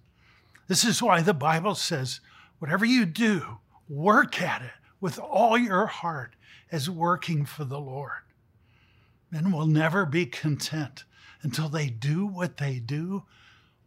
This 0.68 0.84
is 0.84 1.02
why 1.02 1.22
the 1.22 1.32
Bible 1.32 1.74
says, 1.74 2.20
whatever 2.58 2.84
you 2.84 3.06
do, 3.06 3.58
work 3.88 4.42
at 4.42 4.60
it 4.60 4.70
with 5.00 5.18
all 5.18 5.56
your 5.56 5.86
heart 5.86 6.36
as 6.70 6.90
working 6.90 7.46
for 7.46 7.64
the 7.64 7.80
Lord. 7.80 8.23
Men 9.34 9.50
will 9.50 9.66
never 9.66 10.06
be 10.06 10.26
content 10.26 11.02
until 11.42 11.68
they 11.68 11.88
do 11.88 12.24
what 12.24 12.58
they 12.58 12.78
do 12.78 13.24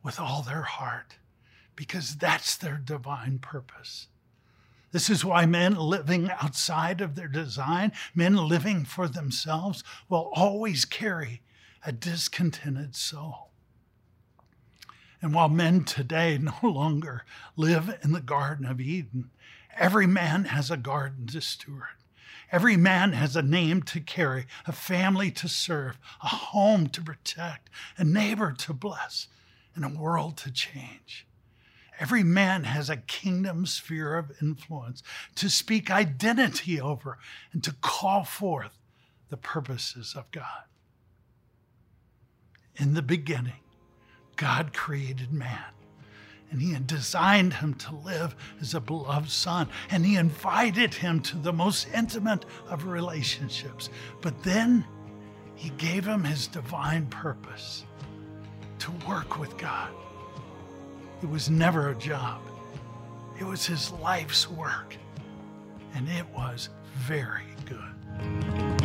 with 0.03 0.19
all 0.19 0.41
their 0.41 0.63
heart 0.63 1.19
because 1.73 2.17
that's 2.17 2.57
their 2.57 2.75
divine 2.75 3.39
purpose. 3.39 4.07
This 4.91 5.09
is 5.09 5.23
why 5.23 5.45
men 5.45 5.77
living 5.77 6.29
outside 6.41 6.99
of 6.99 7.15
their 7.15 7.29
design, 7.29 7.93
men 8.13 8.35
living 8.35 8.83
for 8.83 9.07
themselves, 9.07 9.85
will 10.09 10.29
always 10.33 10.83
carry 10.83 11.43
a 11.81 11.93
discontented 11.93 12.93
soul. 12.93 13.51
And 15.21 15.33
while 15.33 15.47
men 15.47 15.85
today 15.85 16.37
no 16.41 16.59
longer 16.61 17.23
live 17.55 17.97
in 18.03 18.11
the 18.11 18.19
Garden 18.19 18.65
of 18.65 18.81
Eden, 18.81 19.29
every 19.77 20.07
man 20.07 20.43
has 20.43 20.69
a 20.69 20.75
garden 20.75 21.25
to 21.27 21.39
steward. 21.39 21.96
Every 22.51 22.77
man 22.77 23.13
has 23.13 23.35
a 23.35 23.41
name 23.41 23.81
to 23.83 23.99
carry, 23.99 24.47
a 24.65 24.71
family 24.71 25.31
to 25.31 25.47
serve, 25.47 25.97
a 26.23 26.27
home 26.27 26.87
to 26.87 27.01
protect, 27.01 27.69
a 27.97 28.03
neighbor 28.03 28.53
to 28.53 28.73
bless, 28.73 29.27
and 29.75 29.83
a 29.83 29.89
world 29.89 30.37
to 30.37 30.51
change. 30.51 31.27
Every 31.99 32.23
man 32.23 32.63
has 32.63 32.89
a 32.89 32.97
kingdom 32.97 33.65
sphere 33.65 34.15
of 34.17 34.31
influence 34.41 35.01
to 35.35 35.49
speak 35.49 35.89
identity 35.89 36.79
over 36.79 37.17
and 37.51 37.63
to 37.63 37.73
call 37.81 38.23
forth 38.23 38.77
the 39.29 39.37
purposes 39.37 40.13
of 40.15 40.29
God. 40.31 40.65
In 42.75 42.93
the 42.93 43.01
beginning, 43.01 43.61
God 44.35 44.73
created 44.73 45.33
man, 45.33 45.73
and 46.51 46.61
he 46.61 46.73
had 46.73 46.87
designed 46.87 47.53
him 47.55 47.73
to 47.75 47.95
live 47.95 48.35
as 48.61 48.73
a 48.73 48.79
beloved 48.79 49.29
son, 49.29 49.67
and 49.91 50.05
he 50.05 50.15
invited 50.15 50.93
him 50.93 51.19
to 51.21 51.37
the 51.37 51.53
most 51.53 51.87
intimate 51.93 52.45
of 52.69 52.85
relationships. 52.85 53.89
But 54.21 54.43
then 54.43 54.85
he 55.55 55.69
gave 55.71 56.05
him 56.05 56.23
his 56.23 56.47
divine 56.47 57.07
purpose 57.07 57.85
to 58.79 58.91
work 59.07 59.39
with 59.39 59.57
God 59.57 59.89
it 61.23 61.29
was 61.29 61.49
never 61.49 61.89
a 61.89 61.95
job, 61.95 62.41
it 63.39 63.43
was 63.43 63.65
his 63.65 63.91
life's 63.91 64.49
work. 64.49 64.95
And 65.95 66.07
it 66.09 66.25
was 66.29 66.69
very 67.07 67.45
good. 67.65 68.76